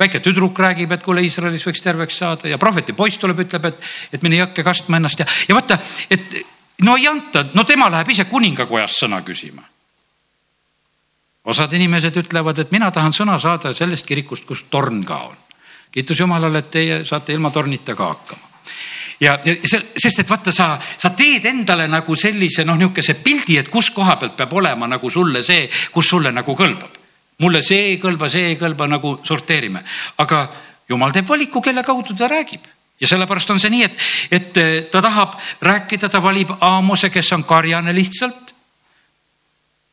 [0.00, 3.84] väike tüdruk räägib, et kuule, Iisraelis võiks terveks saada ja prohveti poiss tuleb, ütleb, et,
[4.12, 5.78] et mine jõkke kastma ennast ja, ja vaata,
[6.10, 6.40] et
[6.82, 9.62] no ei anta, no tema läheb ise kuningakojas sõna küsima.
[11.44, 15.36] Osad inimesed ütlevad, et mina tahan sõna saada sellest kirikust, kus torn ka on.
[15.92, 18.52] kiitus Jumalale, et teie saate ilma tornita ka hakkama
[19.22, 23.58] ja, ja see, sest et vaata, sa, sa teed endale nagu sellise noh, niisuguse pildi,
[23.60, 27.00] et kus koha pealt peab olema nagu sulle see, kus sulle nagu kõlbab.
[27.42, 29.82] mulle see ei kõlba, see ei kõlba, nagu sorteerime,
[30.22, 30.44] aga
[30.88, 32.66] jumal teeb valiku, kelle kaudu ta räägib
[33.00, 37.44] ja sellepärast on see nii, et, et ta tahab rääkida, ta valib Aamose, kes on
[37.44, 38.51] karjane lihtsalt.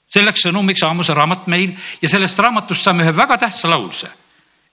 [0.09, 4.09] Selleks sõnumiks Aamose raamat meil ja sellest raamatust saame ühe väga tähtsa laulse.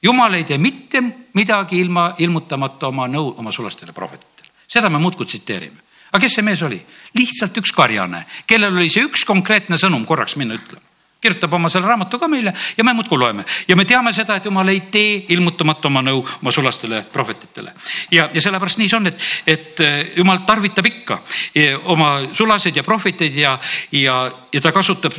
[0.03, 1.03] jumal ei tee mitte
[1.34, 5.80] midagi ilma ilmutamata oma nõu oma sulastele prohvetitele, seda me muudkui tsiteerime.
[6.12, 6.82] aga kes see mees oli?
[7.14, 10.96] lihtsalt üks karjane, kellel oli see üks konkreetne sõnum korraks minna ütlema
[11.27, 14.47] kirjutab oma selle raamatu ka meile ja me muudkui loeme ja me teame seda, et
[14.49, 17.72] jumal ei tee ilmutamata oma nõu oma sulastele prohvetitele.
[18.11, 21.20] ja, ja sellepärast nii see on, et, et eh, jumal tarvitab ikka
[21.55, 23.59] eh, oma sulaseid ja prohveteid ja,
[23.93, 24.20] ja,
[24.53, 25.18] ja ta kasutab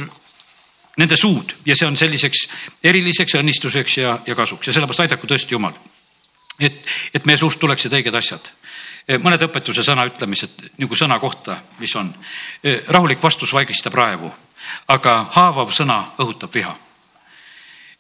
[0.98, 2.48] nende suud ja see on selliseks
[2.84, 5.76] eriliseks õnnistuseks ja, ja kasuks ja sellepärast aidaku tõesti Jumal.
[6.60, 6.82] et,
[7.14, 8.52] et meie suust tuleksid õiged asjad
[9.08, 12.14] mõned õpetuse sõna ütlemised nagu sõna kohta, mis on.
[12.88, 14.34] rahulik vastus vaigistab raevu
[14.88, 16.76] aga haavav sõna õhutab viha.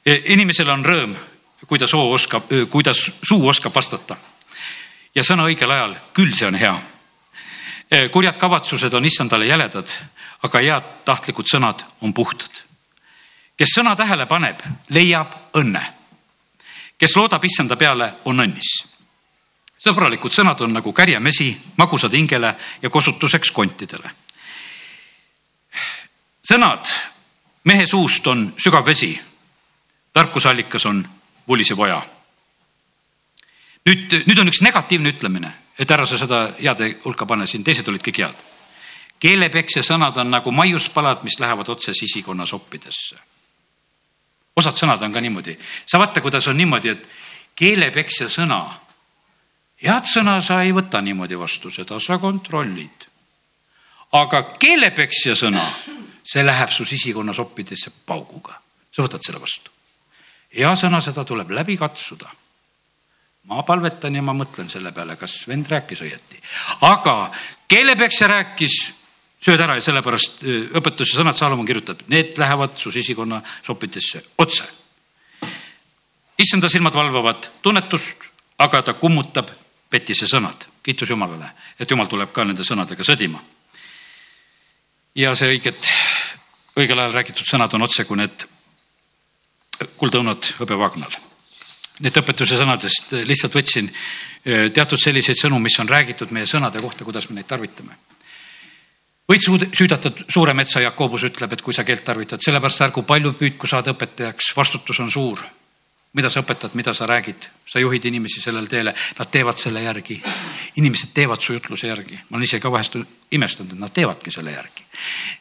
[0.08, 1.16] Inimesel on rõõm,
[1.68, 4.18] kui ta soo oskab, kui ta suu oskab vastata.
[5.16, 6.76] ja sõna õigel ajal, küll see on hea.
[8.12, 9.89] Kurjad kavatsused on issandale jäledad,
[10.43, 12.64] aga head tahtlikud sõnad on puhtad.
[13.58, 15.86] kes sõna tähele paneb, leiab õnne.
[16.97, 18.97] kes loodab issanda peale, on õnnis
[19.88, 24.12] sõbralikud sõnad on nagu kärjemesi, magusad hingele ja kosutuseks kontidele
[26.48, 26.88] sõnad
[27.68, 29.20] mehe suust on sügav vesi.
[30.14, 31.08] tarkusallikas on
[31.48, 32.02] vulisev oja.
[33.86, 37.88] nüüd, nüüd on üks negatiivne ütlemine, et ära sa seda heade hulka pane, siin teised
[37.88, 38.36] olid kõik head.
[39.20, 43.16] keelepeksja sõnad on nagu maiuspalad, mis lähevad otse sisikonna soppidesse.
[44.56, 47.10] osad sõnad on ka niimoodi, sa vaata, kuidas on niimoodi, et
[47.56, 48.80] keelepeksja sõna,
[49.84, 53.06] head sõna sa ei võta niimoodi vastu, seda sa kontrollid.
[54.12, 55.64] aga keelepeksja sõna
[56.24, 58.60] see läheb su sisikonna soppidesse pauguga.
[58.92, 59.72] sa võtad selle vastu.
[60.56, 62.30] hea sõna, seda tuleb läbi katsuda.
[63.44, 66.42] ma palvetan ja ma mõtlen selle peale, kas vend rääkis õieti.
[66.82, 67.32] aga
[67.68, 68.94] keelepeksja rääkis,
[69.42, 70.42] sööd ära ja sellepärast
[70.74, 74.64] õpetuse sõnad Saalomon kirjutab, need lähevad su sisikonna soppidesse otse.
[76.38, 78.18] issanda silmad valvavad tunnetust,
[78.58, 80.68] aga ta kummutab petise sõnad.
[80.84, 83.42] kiitus Jumalale, et Jumal tuleb ka nende sõnadega sõdima
[85.18, 85.90] ja see õiget,
[86.78, 88.46] õigel ajal räägitud sõnad on otse kui need
[89.98, 91.18] kuldõunad hõbevagnal.
[92.06, 97.06] Need õpetuse sõnadest lihtsalt võtsin eh, teatud selliseid sõnu, mis on räägitud meie sõnade kohta,
[97.06, 97.98] kuidas me neid tarvitame.
[99.28, 99.44] võid
[99.76, 103.92] süüdata suure metsa, Jakobus ütleb, et kui sa keelt tarvitad, sellepärast ärgu palju püüdku saada
[103.92, 105.42] õpetajaks, vastutus on suur
[106.18, 110.18] mida sa õpetad, mida sa räägid, sa juhid inimesi sellele teele, nad teevad selle järgi.
[110.78, 112.97] inimesed teevad su jutluse järgi, ma olen ise ka vahest
[113.32, 114.86] imestanud, et nad teevadki selle järgi.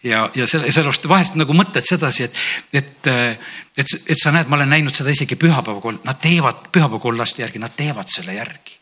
[0.03, 3.13] ja, ja selle, sellepärast vahest nagu mõtled sedasi, et, et,
[3.77, 7.77] et, et sa näed, ma olen näinud seda isegi pühapäevakool, nad teevad pühapäevakollaste järgi, nad
[7.77, 8.77] teevad selle järgi.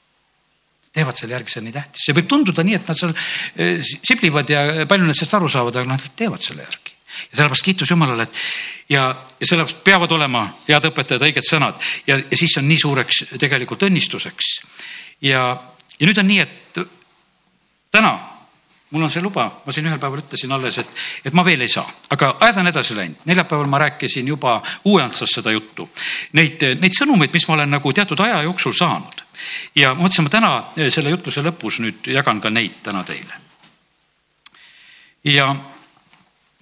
[0.95, 3.95] Teevad selle järgi, see on nii tähtis, see võib tunduda nii, et nad seal eh,
[3.99, 6.93] siblivad ja palju nad sellest aru saavad, aga nad teevad selle järgi
[7.31, 8.43] ja sellepärast kiitus Jumalale, et
[8.89, 9.09] ja,
[9.41, 13.87] ja sellepärast peavad olema head õpetajad, õiged sõnad ja, ja siis on nii suureks tegelikult
[13.89, 14.53] õnnistuseks.
[15.21, 15.49] ja,
[15.99, 16.85] ja nüüd on nii, et
[17.95, 18.15] täna
[18.95, 20.91] mul on see luba, ma siin ühel päeval ütlesin alles, et,
[21.27, 23.25] et ma veel ei saa, aga ajad on edasi läinud.
[23.27, 25.89] neljapäeval ma rääkisin juba uuendusest seda juttu.
[26.39, 29.25] Neid, neid sõnumeid, mis ma olen nagu teatud aja jooksul saanud
[29.75, 30.53] ja mõtlesin, ma täna
[30.95, 33.43] selle jutluse lõpus nüüd jagan ka neid täna teile.
[35.25, 35.51] ja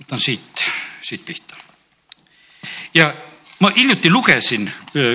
[0.01, 0.64] võtan siit,
[1.03, 1.57] siit pihta.
[2.95, 3.12] ja
[3.62, 4.66] ma hiljuti lugesin,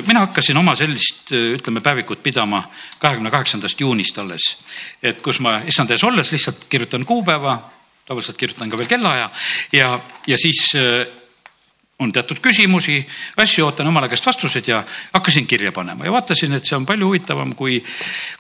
[0.08, 2.64] mina hakkasin oma sellist, ütleme, päevikut pidama
[3.00, 4.58] kahekümne kaheksandast juunist alles.
[5.04, 7.60] et kus ma issand ees olles lihtsalt kirjutan kuupäeva,
[8.08, 9.30] tavaliselt kirjutan ka veel kellaaja
[9.76, 10.64] ja, ja siis
[12.00, 13.00] on teatud küsimusi,
[13.42, 17.10] asju, ootan jumala käest vastuseid ja hakkasin kirja panema ja vaatasin, et see on palju
[17.10, 17.80] huvitavam kui,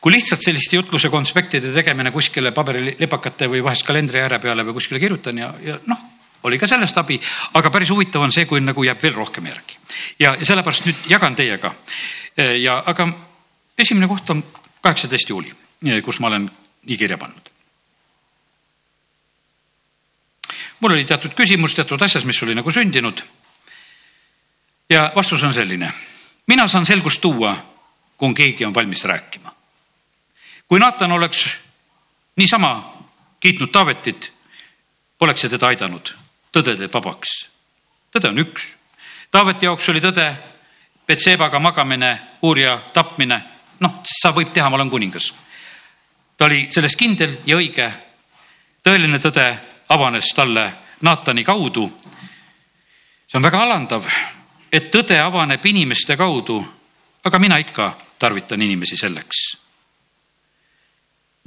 [0.01, 5.01] kui lihtsalt selliste jutluse konspektide tegemine kuskile paberilipakate või vahest kalendri ääre peale või kuskile
[5.01, 6.05] kirjutan ja, ja noh
[6.43, 7.19] oli ka sellest abi,
[7.53, 9.77] aga päris huvitav on see, kui nagu jääb veel rohkem järgi.
[10.19, 11.73] ja, sellepärast nüüd jagan teiega.
[12.61, 13.07] ja, aga
[13.77, 14.43] esimene koht on
[14.81, 15.53] kaheksateist juuli,
[16.03, 16.49] kus ma olen
[16.85, 17.49] nii kirja pannud.
[20.79, 23.21] mul oli teatud küsimus teatud asjas, mis oli nagu sündinud.
[24.89, 25.91] ja vastus on selline.
[26.47, 27.57] mina saan selgust tuua,
[28.17, 29.51] kui keegi on valmis rääkima.
[30.67, 31.47] kui Naatan oleks
[32.35, 32.93] niisama
[33.39, 34.33] kiitnud Taavetit,
[35.17, 36.26] poleks see teda aidanud.
[36.51, 37.29] Tõde teeb vabaks.
[38.11, 38.73] tõde on üks.
[39.31, 40.27] Taaveti jaoks oli tõde
[41.07, 43.43] Betsebaga magamine, uurija tapmine.
[43.79, 45.33] noh, sa võib teha, ma olen kuningas.
[46.37, 47.91] ta oli selles kindel ja õige.
[48.83, 49.57] tõeline tõde
[49.89, 51.91] avanes talle Naatani kaudu.
[53.27, 54.05] see on väga alandav,
[54.71, 56.65] et tõde avaneb inimeste kaudu,
[57.23, 59.57] aga mina ikka tarvitan inimesi selleks.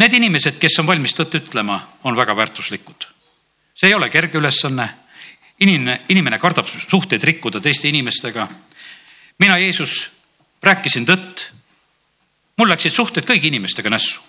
[0.00, 3.09] Need inimesed, kes on valmis tõtt ütlema, on väga väärtuslikud.
[3.80, 4.88] See ei ole kerge ülesanne.
[5.60, 8.48] inimene, inimene kardab suhteid rikkuda teiste inimestega.
[9.38, 10.10] mina, Jeesus,
[10.62, 11.46] rääkisin tõtt.
[12.56, 14.20] mul läksid suhted kõigi inimestega nässu,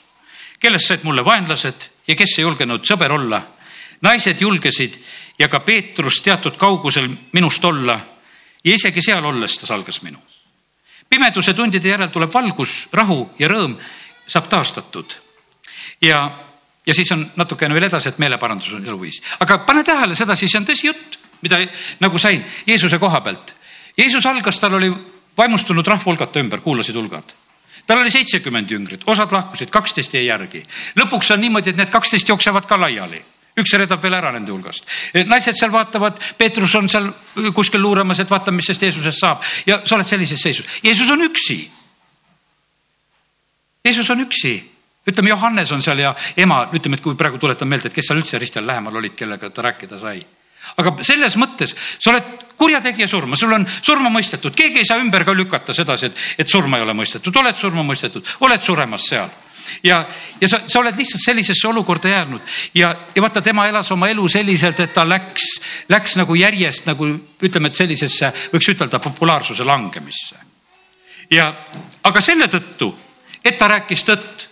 [0.60, 3.42] kellest said mulle vaenlased ja kes ei julgenud sõber olla
[4.02, 4.98] naised julgesid
[5.40, 8.00] ja ka Peetrus teatud kaugusel minust olla
[8.64, 10.18] ja isegi seal olles ta salgas minu.
[11.10, 13.76] pimeduse tundide järel tuleb valgus, rahu ja rõõm
[14.28, 15.14] saab taastatud.
[16.02, 16.32] ja,
[16.88, 20.60] ja siis on natukene veel edasi, et meeleparandus on eluviis, aga pane tähele sedasi, see
[20.62, 21.60] on tõsi jutt, mida
[22.00, 23.56] nagu sain Jeesuse koha pealt.
[23.98, 24.92] Jeesus algas, tal oli
[25.38, 27.38] vaimustunud rahva hulgata ümber, kuulasid hulgad
[27.88, 30.62] tal oli seitsekümmend jüngrit, osad lahkusid, kaksteist jäi järgi.
[30.96, 33.20] lõpuks on niimoodi, et need kaksteist jooksevad ka laiali
[33.60, 34.86] üks redab veel ära nende hulgast.
[35.28, 37.10] naised seal vaatavad, Peetrus on seal
[37.56, 40.80] kuskil luuramas, et vaata, mis sellest Jeesusest saab ja sa oled sellises seisus.
[40.84, 41.60] Jeesus on üksi.
[43.86, 44.56] Jeesus on üksi,
[45.08, 48.22] ütleme, Johannes on seal ja ema, ütleme, et kui praegu tuletan meelde, et kes seal
[48.22, 50.22] üldse risti all lähemal olid, kellega ta rääkida sai.
[50.78, 52.28] aga selles mõttes sa oled
[52.58, 56.50] kurjategija surma, sul on surma mõistetud, keegi ei saa ümber ka lükata sedasi, et, et
[56.50, 59.32] surma ei ole mõistetud, oled surma mõistetud, oled suremas seal
[59.84, 60.06] ja,
[60.42, 62.42] ja sa, sa oled lihtsalt sellisesse olukorda jäänud
[62.76, 65.48] ja, ja vaata, tema elas oma elu selliselt, et ta läks,
[65.90, 67.10] läks nagu järjest nagu
[67.42, 70.36] ütleme, et sellisesse, võiks ütelda populaarsuse langemisse.
[71.32, 71.50] ja,
[72.04, 72.94] aga selle tõttu,
[73.46, 74.51] et ta rääkis tõtt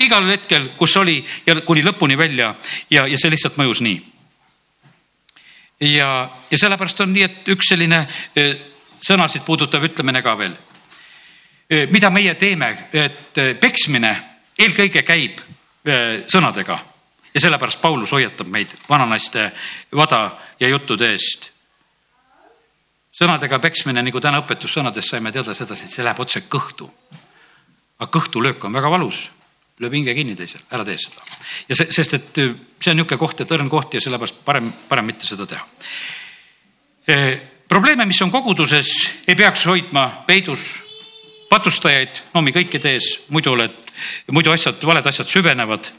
[0.00, 2.54] igal hetkel, kus oli ja kuni lõpuni välja
[2.90, 4.00] ja, ja see lihtsalt mõjus nii.
[5.92, 6.10] ja,
[6.50, 8.02] ja sellepärast on nii, et üks selline
[8.36, 8.56] eh,
[9.02, 10.56] sõnasid puudutav ütlemine ka veel
[11.70, 14.14] eh, mida meie teeme, et eh, peksmine
[14.60, 15.40] eelkõige käib
[16.28, 16.74] sõnadega
[17.34, 19.46] ja sellepärast Paulus hoiatab meid vananaiste
[19.96, 20.30] vada
[20.60, 21.50] ja juttude eest.
[23.20, 26.90] sõnadega peksmine, nagu täna õpetussõnadest saime teada sedasi, et see läheb otse kõhtu.
[27.98, 29.30] aga kõhtulöök on väga valus,
[29.80, 31.24] lööb hinge kinni teisel, ära tee seda.
[31.68, 34.72] ja see, sest et äh, see on niisugune koht, et õrn koht ja sellepärast parem,
[34.88, 35.64] parem mitte seda teha.
[37.10, 38.92] Äh, probleeme, mis on koguduses,
[39.28, 40.78] ei peaks hoidma peidus
[41.50, 43.74] patustajaid noomi kõikide ees, muidu oled,
[44.30, 45.90] muidu asjad, valed asjad süvenevad.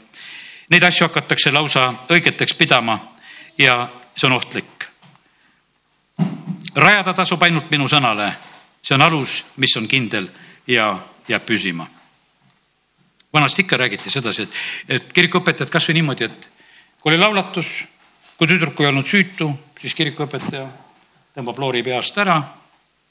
[0.72, 2.96] Neid asju hakatakse lausa õigeteks pidama
[3.60, 3.84] ja
[4.16, 4.88] see on ohtlik.
[6.74, 8.32] rajada tasub ainult minu sõnale,
[8.82, 10.28] see on alus, mis on kindel
[10.66, 10.94] ja
[11.28, 11.86] jääb püsima.
[13.32, 16.48] Vanasti ikka räägiti sedasi, et, et kirikuõpetajad kasvõi niimoodi, et
[17.00, 17.74] kui oli laulatus,
[18.38, 20.66] kui tüdruk ei olnud süütu, siis kirikuõpetaja
[21.36, 22.40] tõmbab loori peast ära,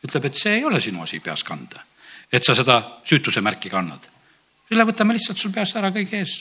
[0.06, 1.82] ütleb, et see ei ole sinu asi peas kanda
[2.32, 4.08] et sa seda süütuse märki kannad.
[4.72, 6.36] selle võtame lihtsalt sul peast ära kõige ees.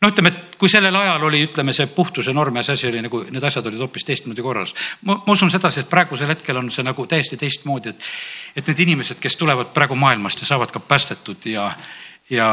[0.00, 3.02] no ütleme, et kui sellel ajal oli, ütleme, see puhtuse norm ja see asi oli
[3.02, 4.74] nagu, need asjad olid hoopis teistmoodi korras.
[5.02, 8.06] ma, ma usun sedasi, et praegusel hetkel on see nagu täiesti teistmoodi, et,
[8.56, 11.70] et need inimesed, kes tulevad praegu maailmast ja saavad ka päästetud ja,
[12.30, 12.52] ja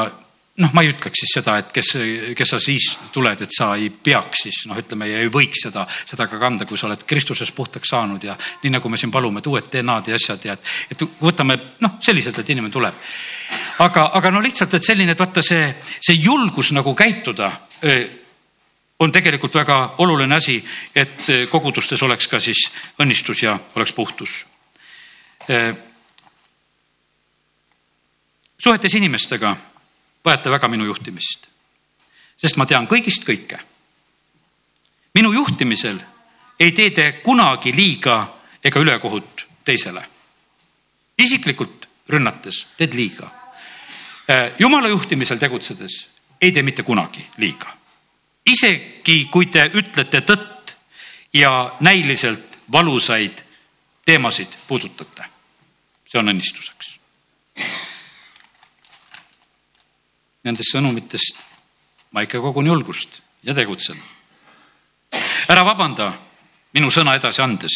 [0.58, 1.92] noh, ma ei ütleks siis seda, et kes,
[2.38, 5.86] kes sa siis tuled, et sa ei peaks siis noh, ütleme ja ei võiks seda,
[5.90, 9.42] seda ka kanda, kui sa oled Kristuses puhtaks saanud ja nii nagu me siin palume,
[9.42, 13.04] et uued DNA-d ja asjad ja et, et võtame noh, selliselt, et inimene tuleb.
[13.86, 15.70] aga, aga no lihtsalt, et selline, et vaata see,
[16.02, 17.52] see julgus nagu käituda
[19.00, 20.58] on tegelikult väga oluline asi,
[20.96, 22.66] et kogudustes oleks ka siis
[23.00, 24.40] õnnistus ja oleks puhtus.
[28.64, 29.56] Suhetes inimestega
[30.26, 31.48] vajate väga minu juhtimist.
[32.38, 33.60] sest ma tean kõigist kõike.
[35.14, 36.00] minu juhtimisel
[36.60, 38.34] ei tee te kunagi liiga
[38.64, 40.06] ega ülekohut teisele.
[41.18, 43.30] isiklikult rünnates teed liiga.
[44.30, 46.10] Äh, jumala juhtimisel tegutsedes
[46.42, 47.78] ei tee mitte kunagi liiga.
[48.46, 50.76] isegi kui te ütlete tõtt
[51.34, 53.44] ja näiliselt valusaid
[54.06, 55.26] teemasid puudutate,
[56.08, 56.98] see on õnnistuseks
[60.48, 61.44] nendest sõnumitest
[62.12, 64.00] ma ikka kogun julgust ja tegutsen.
[65.48, 66.14] ära vabanda
[66.74, 67.76] minu sõna edasi andes.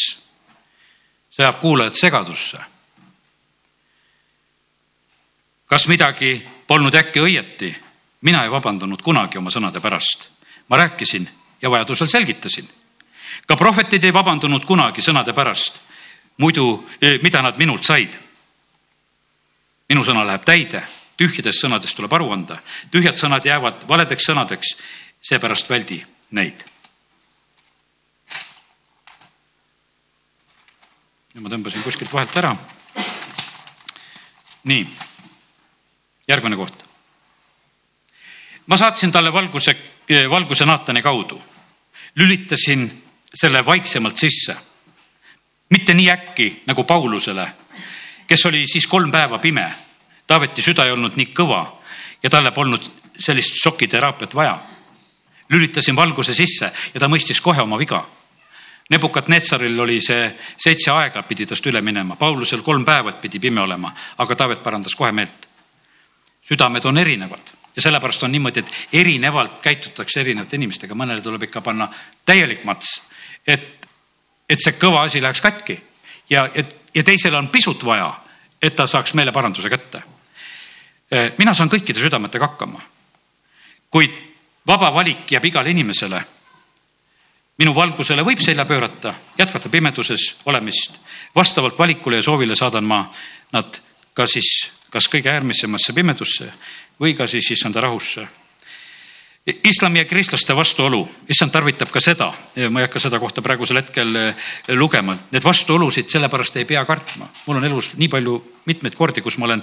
[1.30, 2.58] see ajab kuulajad segadusse.
[5.66, 7.74] kas midagi polnud äkki õieti?
[8.20, 10.28] mina ei vabandanud kunagi oma sõnade pärast.
[10.68, 11.28] ma rääkisin
[11.62, 12.68] ja vajadusel selgitasin.
[13.46, 15.80] ka prohvetid ei vabandunud kunagi sõnade pärast,
[16.38, 18.18] muidu, eh, mida nad minult said.
[19.88, 20.82] minu sõna läheb täide,
[21.16, 22.58] tühjadest sõnadest tuleb aru anda,
[22.90, 24.76] tühjad sõnad jäävad valedeks sõnadeks,
[25.22, 26.64] seepärast väldi neid.
[31.34, 32.56] ja ma tõmbasin kuskilt vahelt ära.
[34.64, 34.86] nii,
[36.28, 36.84] järgmine koht.
[38.66, 39.76] ma saatsin talle valguse,
[40.30, 41.42] valguse Naatani kaudu,
[42.16, 42.90] lülitasin
[43.34, 44.56] selle vaiksemalt sisse.
[45.70, 47.52] mitte nii äkki nagu Paulusele,
[48.26, 49.72] kes oli siis kolm päeva pime.
[50.32, 51.60] Taaveti süda ei olnud nii kõva
[52.22, 52.88] ja talle polnud
[53.20, 54.58] sellist šokiteraapiat vaja.
[55.52, 58.00] lülitasin valguse sisse ja ta mõistis kohe oma viga
[58.92, 60.26] Nebukat-Netsaril oli see
[60.60, 64.94] seitse aega, pidi tast üle minema, Paulusel kolm päeva, pidi pime olema, aga Taavet parandas
[64.94, 65.48] kohe meelt.
[66.42, 71.60] südamed on erinevad ja sellepärast on niimoodi, et erinevalt käitutakse erinevate inimestega, mõnele tuleb ikka
[71.60, 71.86] panna
[72.26, 73.00] täielik mats,
[73.46, 73.86] et,
[74.50, 75.78] et see kõva asi läheks katki
[76.28, 78.10] ja, et ja teisele on pisut vaja,
[78.62, 80.02] et ta saaks meeleparanduse kätte.
[81.38, 82.80] Mina saan kõikide südametega hakkama.
[83.90, 84.16] kuid
[84.66, 86.22] vaba valik jääb igale inimesele
[87.58, 90.98] minu valgusele võib selja pöörata, jätkata pimeduses olemist.
[91.34, 93.04] vastavalt valikule ja soovile saadan ma
[93.52, 93.80] nad
[94.14, 96.52] ka siis kas kõige äärmisemasse pimedusse
[97.00, 98.26] või ka siis issanda rahusse.
[99.64, 102.32] islami ja kristlaste vastuolu, issand tarvitab ka seda,
[102.70, 104.36] ma ei hakka seda kohta praegusel hetkel eh,
[104.68, 107.28] lugema, need vastuolusid sellepärast ei pea kartma.
[107.46, 108.36] mul on elus nii palju
[108.66, 109.62] mitmeid kordi, kus ma olen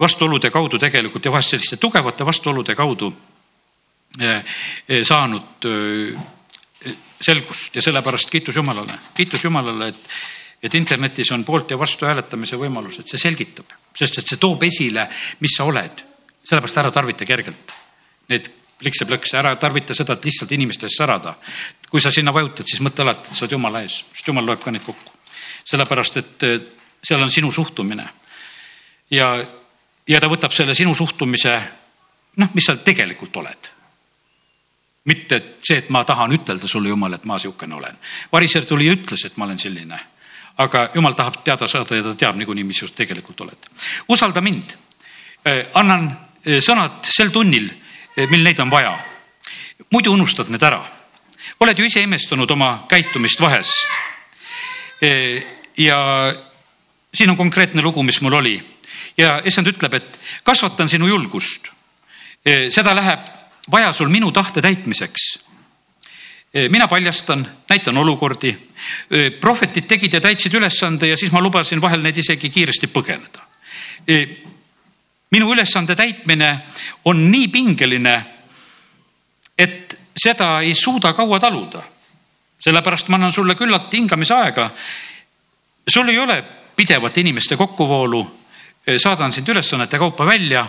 [0.00, 3.12] vastuolude kaudu tegelikult ja vahest selliste tugevate vastuolude kaudu
[4.20, 4.44] eh,
[4.88, 5.66] eh, saanud
[7.20, 9.96] selgust ja sellepärast kiitus Jumalale, kiitus Jumalale, et,
[10.62, 14.62] et internetis on poolt ja vastu hääletamise võimalus, et see selgitab, sest et see toob
[14.68, 15.08] esile,
[15.40, 16.04] mis sa oled.
[16.44, 17.74] sellepärast ära tarvita kergelt
[18.28, 21.34] neid plikse-plõkse, ära tarvita seda, et lihtsalt inimeste eest särada.
[21.90, 24.62] kui sa sinna vajutad, siis mõtle alati, et sa oled Jumala ees, sest Jumal loeb
[24.62, 25.12] ka neid kokku.
[25.64, 26.44] sellepärast, et
[27.02, 28.08] seal on sinu suhtumine.
[29.10, 29.44] ja,
[30.08, 31.58] ja ta võtab selle sinu suhtumise,
[32.36, 33.74] noh, mis sa tegelikult oled
[35.08, 37.96] mitte see, et ma tahan ütelda sulle, Jumal, et ma sihukene olen.
[38.32, 39.98] variser tuli ja ütles, et ma olen selline.
[40.58, 43.68] aga Jumal tahab teada saada ja ta teab niikuinii, mis sa tegelikult oled.
[44.08, 44.76] usalda mind.
[45.46, 47.70] Äh, annan äh, sõnad sel tunnil,
[48.18, 48.98] äh, mil neid on vaja.
[49.90, 50.84] muidu unustad need ära.
[51.60, 53.72] oled ju ise imestunud oma käitumist vahest.
[55.78, 55.98] ja
[57.14, 58.58] siin on konkreetne lugu, mis mul oli
[59.18, 61.68] ja issand ütleb, et kasvatan sinu julgust.
[62.70, 63.26] seda läheb
[63.70, 65.38] vaja sul minu tahte täitmiseks.
[66.70, 68.56] mina paljastan, näitan olukordi.
[69.40, 73.40] prohvetid tegid ja täitsid ülesande ja siis ma lubasin vahel neid isegi kiiresti põgeneda.
[75.30, 76.60] minu ülesande täitmine
[77.04, 78.24] on nii pingeline,
[79.58, 81.82] et seda ei suuda kaua taluda.
[82.58, 84.70] sellepärast ma annan sulle küllalt hingamisaega.
[85.88, 86.44] sul ei ole
[86.76, 88.37] pidevat inimeste kokkuvoolu.
[88.96, 90.66] Saadan sind ülesannete kaupa välja.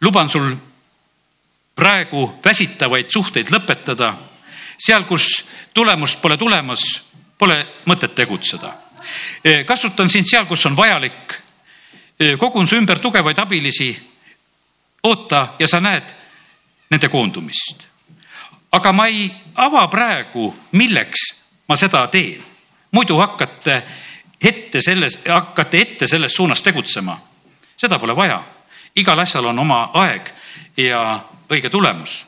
[0.00, 0.56] luban sul
[1.74, 4.14] praegu väsitavaid suhteid lõpetada.
[4.78, 5.44] seal, kus
[5.74, 6.80] tulemust pole tulemas,
[7.38, 8.72] pole mõtet tegutseda.
[9.66, 11.34] Kasutan sind seal, kus on vajalik.
[12.38, 14.10] Kogun su ümber tugevaid abilisi.
[15.02, 16.14] oota ja sa näed
[16.90, 17.86] nende koondumist.
[18.72, 21.20] aga ma ei ava praegu, milleks
[21.68, 22.42] ma seda teen.
[22.92, 23.82] muidu hakkate
[24.40, 27.20] ette selles, hakkate ette selles suunas tegutsema.
[27.76, 28.42] seda pole vaja.
[28.96, 30.30] igal asjal on oma aeg
[30.76, 31.20] ja
[31.50, 32.26] õige tulemus.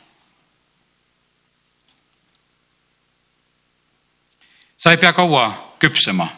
[4.79, 6.29] sa ei pea kaua küpsema,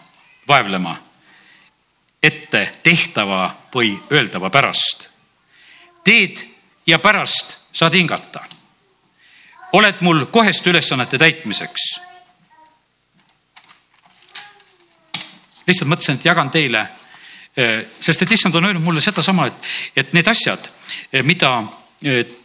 [0.48, 0.96] vaevlema
[2.24, 5.08] ette tehtava või öeldava pärast.
[6.04, 6.40] teed
[6.86, 8.40] ja pärast saad hingata.
[9.72, 12.00] oled mul koheste ülesannete täitmiseks.
[15.66, 16.86] Lihtsalt mõtlesin, et jagan teile,
[17.56, 20.70] eh, sest et issand on öelnud mulle sedasama, et, et need asjad,
[21.12, 21.54] eh, mida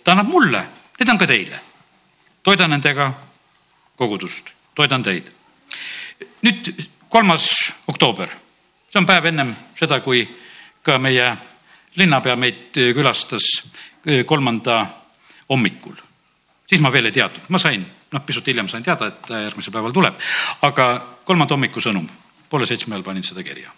[0.03, 0.61] ta annab mulle,
[0.99, 1.59] need on ka teile.
[2.43, 3.11] toidan nendega
[3.97, 5.27] kogudust, toidan teid.
[6.41, 6.69] nüüd
[7.09, 7.49] kolmas
[7.87, 8.29] oktoober,
[8.89, 10.23] see on päev ennem seda, kui
[10.83, 11.35] ka meie
[11.95, 13.43] linnapea meid külastas
[14.25, 14.85] kolmanda
[15.49, 15.95] hommikul.
[16.67, 19.73] siis ma veel ei teadnud, ma sain, noh, pisut hiljem sain teada, et ta järgmisel
[19.73, 20.19] päeval tuleb,
[20.61, 20.89] aga
[21.25, 22.07] kolmanda hommiku sõnum,
[22.49, 23.71] poole seitsme ajal panin seda kirja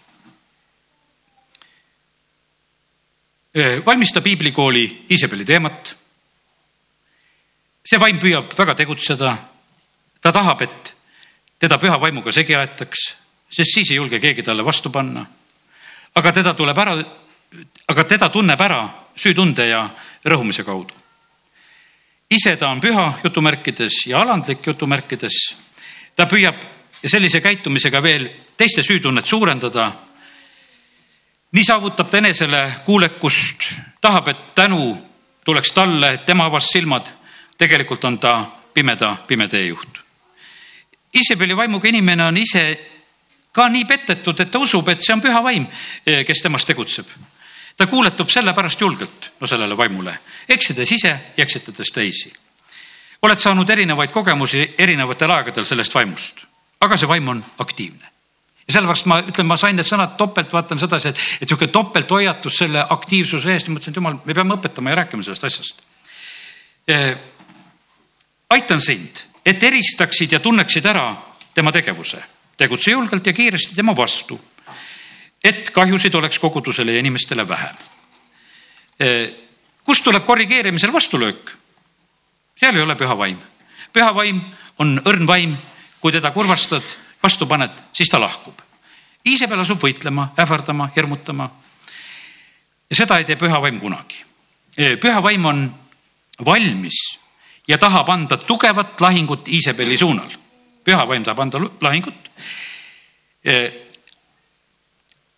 [3.86, 5.96] valmista piiblikooli Iisabeli teemat.
[7.84, 9.36] see vaim püüab väga tegutseda.
[10.20, 10.94] ta tahab, et
[11.58, 12.98] teda püha vaimuga segi aetaks,
[13.50, 15.26] sest siis ei julge keegi talle vastu panna.
[16.14, 17.04] aga teda tuleb ära,
[17.88, 19.90] aga teda tunneb ära süütunde ja
[20.24, 20.94] rõhumise kaudu.
[22.30, 25.56] ise ta on püha jutumärkides ja alandlik jutumärkides.
[26.16, 26.56] ta püüab
[27.04, 29.92] sellise käitumisega veel teiste süütunnet suurendada.
[31.52, 33.64] nii saavutab ta enesele kuulekust,
[34.00, 34.96] tahab, et tänu
[35.44, 37.06] tuleks talle, et tema avas silmad.
[37.58, 39.98] tegelikult on ta pimeda, pime teejuht.
[41.14, 42.80] Iisabeli vaimuga inimene on ise
[43.52, 45.66] ka nii petetud, et ta usub, et see on püha vaim,
[46.26, 47.06] kes temas tegutseb
[47.76, 52.32] ta kuuletub sellepärast julgelt, no sellele vaimule, eksides ise ja eksitades teisi.
[53.22, 56.40] oled saanud erinevaid kogemusi erinevatel aegadel sellest vaimust,
[56.80, 58.11] aga see vaim on aktiivne.
[58.66, 62.60] Ja sellepärast ma ütlen, ma sain need sõnad topelt, vaatan sedasi, et, et niisugune topelthoiatus
[62.62, 65.82] selle aktiivsuse eest, mõtlesin, et jumal, me peame õpetama ja rääkima sellest asjast.
[68.50, 71.10] aitan sind, et eristaksid ja tunneksid ära
[71.54, 72.22] tema tegevuse,
[72.56, 74.40] tegutse julgelt ja kiiresti tema vastu
[75.44, 77.74] et kahjusid oleks kogudusele ja inimestele vähem.
[79.84, 81.50] kust tuleb korrigeerimisel vastulöök?
[82.56, 83.38] seal ei ole püha vaim.
[83.92, 84.40] püha vaim
[84.78, 85.56] on õrn vaim,
[86.00, 86.82] kui teda kurvastad,
[87.22, 88.58] vastu paned, siis ta lahkub.
[89.26, 91.50] Iisabel asub võitlema, ähvardama, hirmutama.
[92.90, 94.24] ja seda ei tee püha vaim kunagi.
[95.00, 95.74] püha vaim on
[96.44, 97.18] valmis
[97.68, 100.30] ja tahab anda tugevat lahingut Iisabeli suunal.
[100.84, 102.30] püha vaim tahab anda lahingut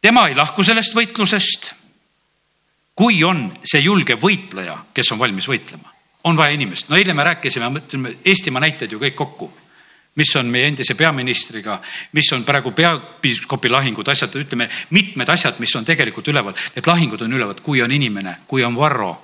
[0.01, 1.73] tema ei lahku sellest võitlusest.
[2.95, 5.93] kui on see julge võitleja, kes on valmis võitlema,
[6.25, 6.89] on vaja inimest.
[6.89, 9.53] no eile me rääkisime, mõtlesime Eestimaa näited ju kõik kokku
[10.17, 11.81] mis on meie endise peaministriga,
[12.13, 17.25] mis on praegu peapiiskopi lahingud, asjad, ütleme mitmed asjad, mis on tegelikult üleval, need lahingud
[17.27, 19.15] on üleval, kui on inimene, kui on Varro,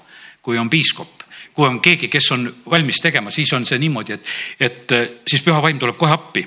[0.43, 1.23] kui on piiskop,
[1.55, 4.97] kui on keegi, kes on valmis tegema, siis on see niimoodi, et, et
[5.29, 6.47] siis püha vaim tuleb kohe appi.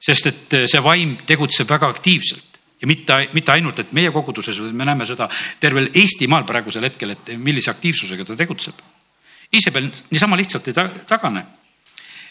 [0.00, 4.84] sest et see vaim tegutseb väga aktiivselt ja mitte, mitte ainult, et meie koguduses, me
[4.84, 5.28] näeme seda
[5.60, 8.80] tervel Eestimaal praegusel hetkel, et millise aktiivsusega ta tegutseb.
[9.52, 10.76] Iisabel niisama lihtsalt ei
[11.08, 11.44] tagane.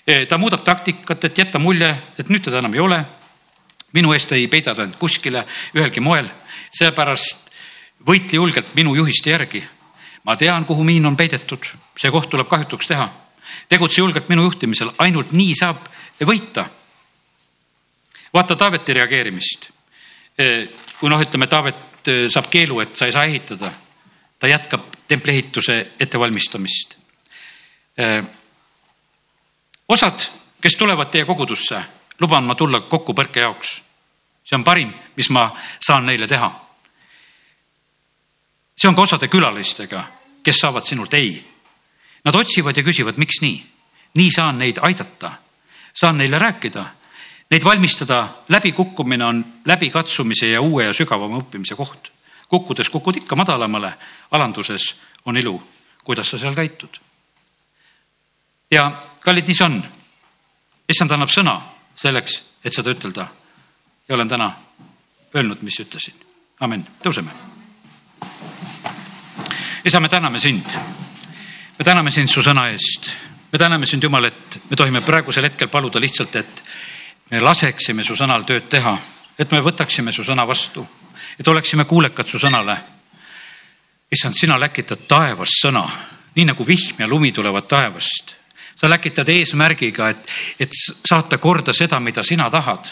[0.08, 3.06] E, ta muudab taktikat, et jätta mulje, et nüüd teda enam ei ole.
[3.94, 6.28] minu eest ei peida ta end kuskile ühelgi moel,
[6.78, 7.50] seepärast
[8.06, 9.64] võitle julgelt minu juhiste järgi.
[10.24, 11.66] ma tean, kuhu miin on peidetud,
[11.98, 13.10] see koht tuleb kahjutuks teha.
[13.70, 15.90] tegutse julgelt minu juhtimisel, ainult nii saab
[16.22, 16.70] võita.
[18.34, 19.70] vaata Taaveti reageerimist
[21.00, 23.72] kui noh, ütleme, Taavet saab keelu, et sa ei saa ehitada,
[24.40, 26.96] ta jätkab templi ehituse ettevalmistamist.
[29.90, 30.22] Osad,
[30.62, 31.82] kes tulevad teie kogudusse,
[32.20, 33.82] luban ma tulla kokkupõrke jaoks.
[34.44, 36.52] see on parim, mis ma saan neile teha.
[38.78, 40.04] see on ka osade külalistega,
[40.44, 41.46] kes saavad sinult ei.
[42.26, 43.66] Nad otsivad ja küsivad, miks nii.
[44.14, 45.32] nii saan neid aidata,
[45.94, 46.86] saan neile rääkida
[47.50, 52.12] Neid valmistada läbikukkumine on läbikatsumise ja uue ja sügavama õppimise koht.
[52.50, 53.94] kukkudes kukud ikka madalamale,
[54.32, 55.62] alanduses on ilu,
[56.04, 56.90] kuidas sa seal käitud.
[58.72, 59.84] Ja kallid, nii see on.
[60.90, 61.60] issand annab sõna
[61.96, 63.28] selleks, et seda ütelda.
[64.08, 64.52] ja olen täna
[65.36, 66.14] öelnud, mis ütlesin.
[66.60, 67.32] amin, tõuseme.
[69.86, 70.66] isa, me täname sind.
[71.80, 73.12] me täname sind su sõna eest.
[73.52, 76.64] me täname sind, Jumal, et me tohime praegusel hetkel paluda lihtsalt, et
[77.32, 78.98] me laseksime su sõnal tööd teha,
[79.38, 80.88] et me võtaksime su sõna vastu,
[81.40, 82.78] et oleksime kuulekad su sõnale.
[84.12, 85.90] issand, sina läkitad taevast sõna,
[86.36, 88.39] nii nagu vihm ja lumi tulevad taevast.
[88.80, 92.90] Sa läkitad eesmärgiga, et, et saata korda seda, mida sina tahad.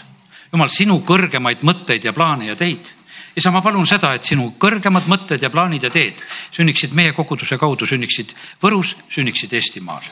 [0.52, 2.94] jumal, sinu kõrgemaid mõtteid ja plaane ja teid
[3.38, 6.24] isa, ma palun seda, et sinu kõrgemad mõtted ja plaanid ja teed
[6.56, 8.34] sünniksid meie koguduse kaudu, sünniksid
[8.64, 10.04] Võrus, sünniksid Eestimaal.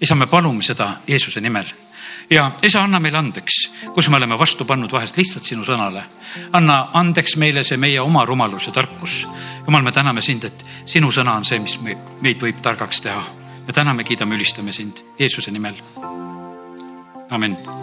[0.00, 1.66] isa, me palume seda Jeesuse nimel
[2.30, 3.58] ja isa, anna meile andeks,
[3.94, 6.04] kus me oleme vastu pannud vahest lihtsalt sinu sõnale.
[6.52, 9.26] anna andeks meile see meie oma rumalus ja tarkus.
[9.66, 11.78] jumal, me täname sind, et sinu sõna on see, mis
[12.20, 13.39] meid võib targaks teha.
[13.70, 15.74] Me täname, kiidame, ülistame sind Jeesuse nimel.
[17.30, 17.79] amin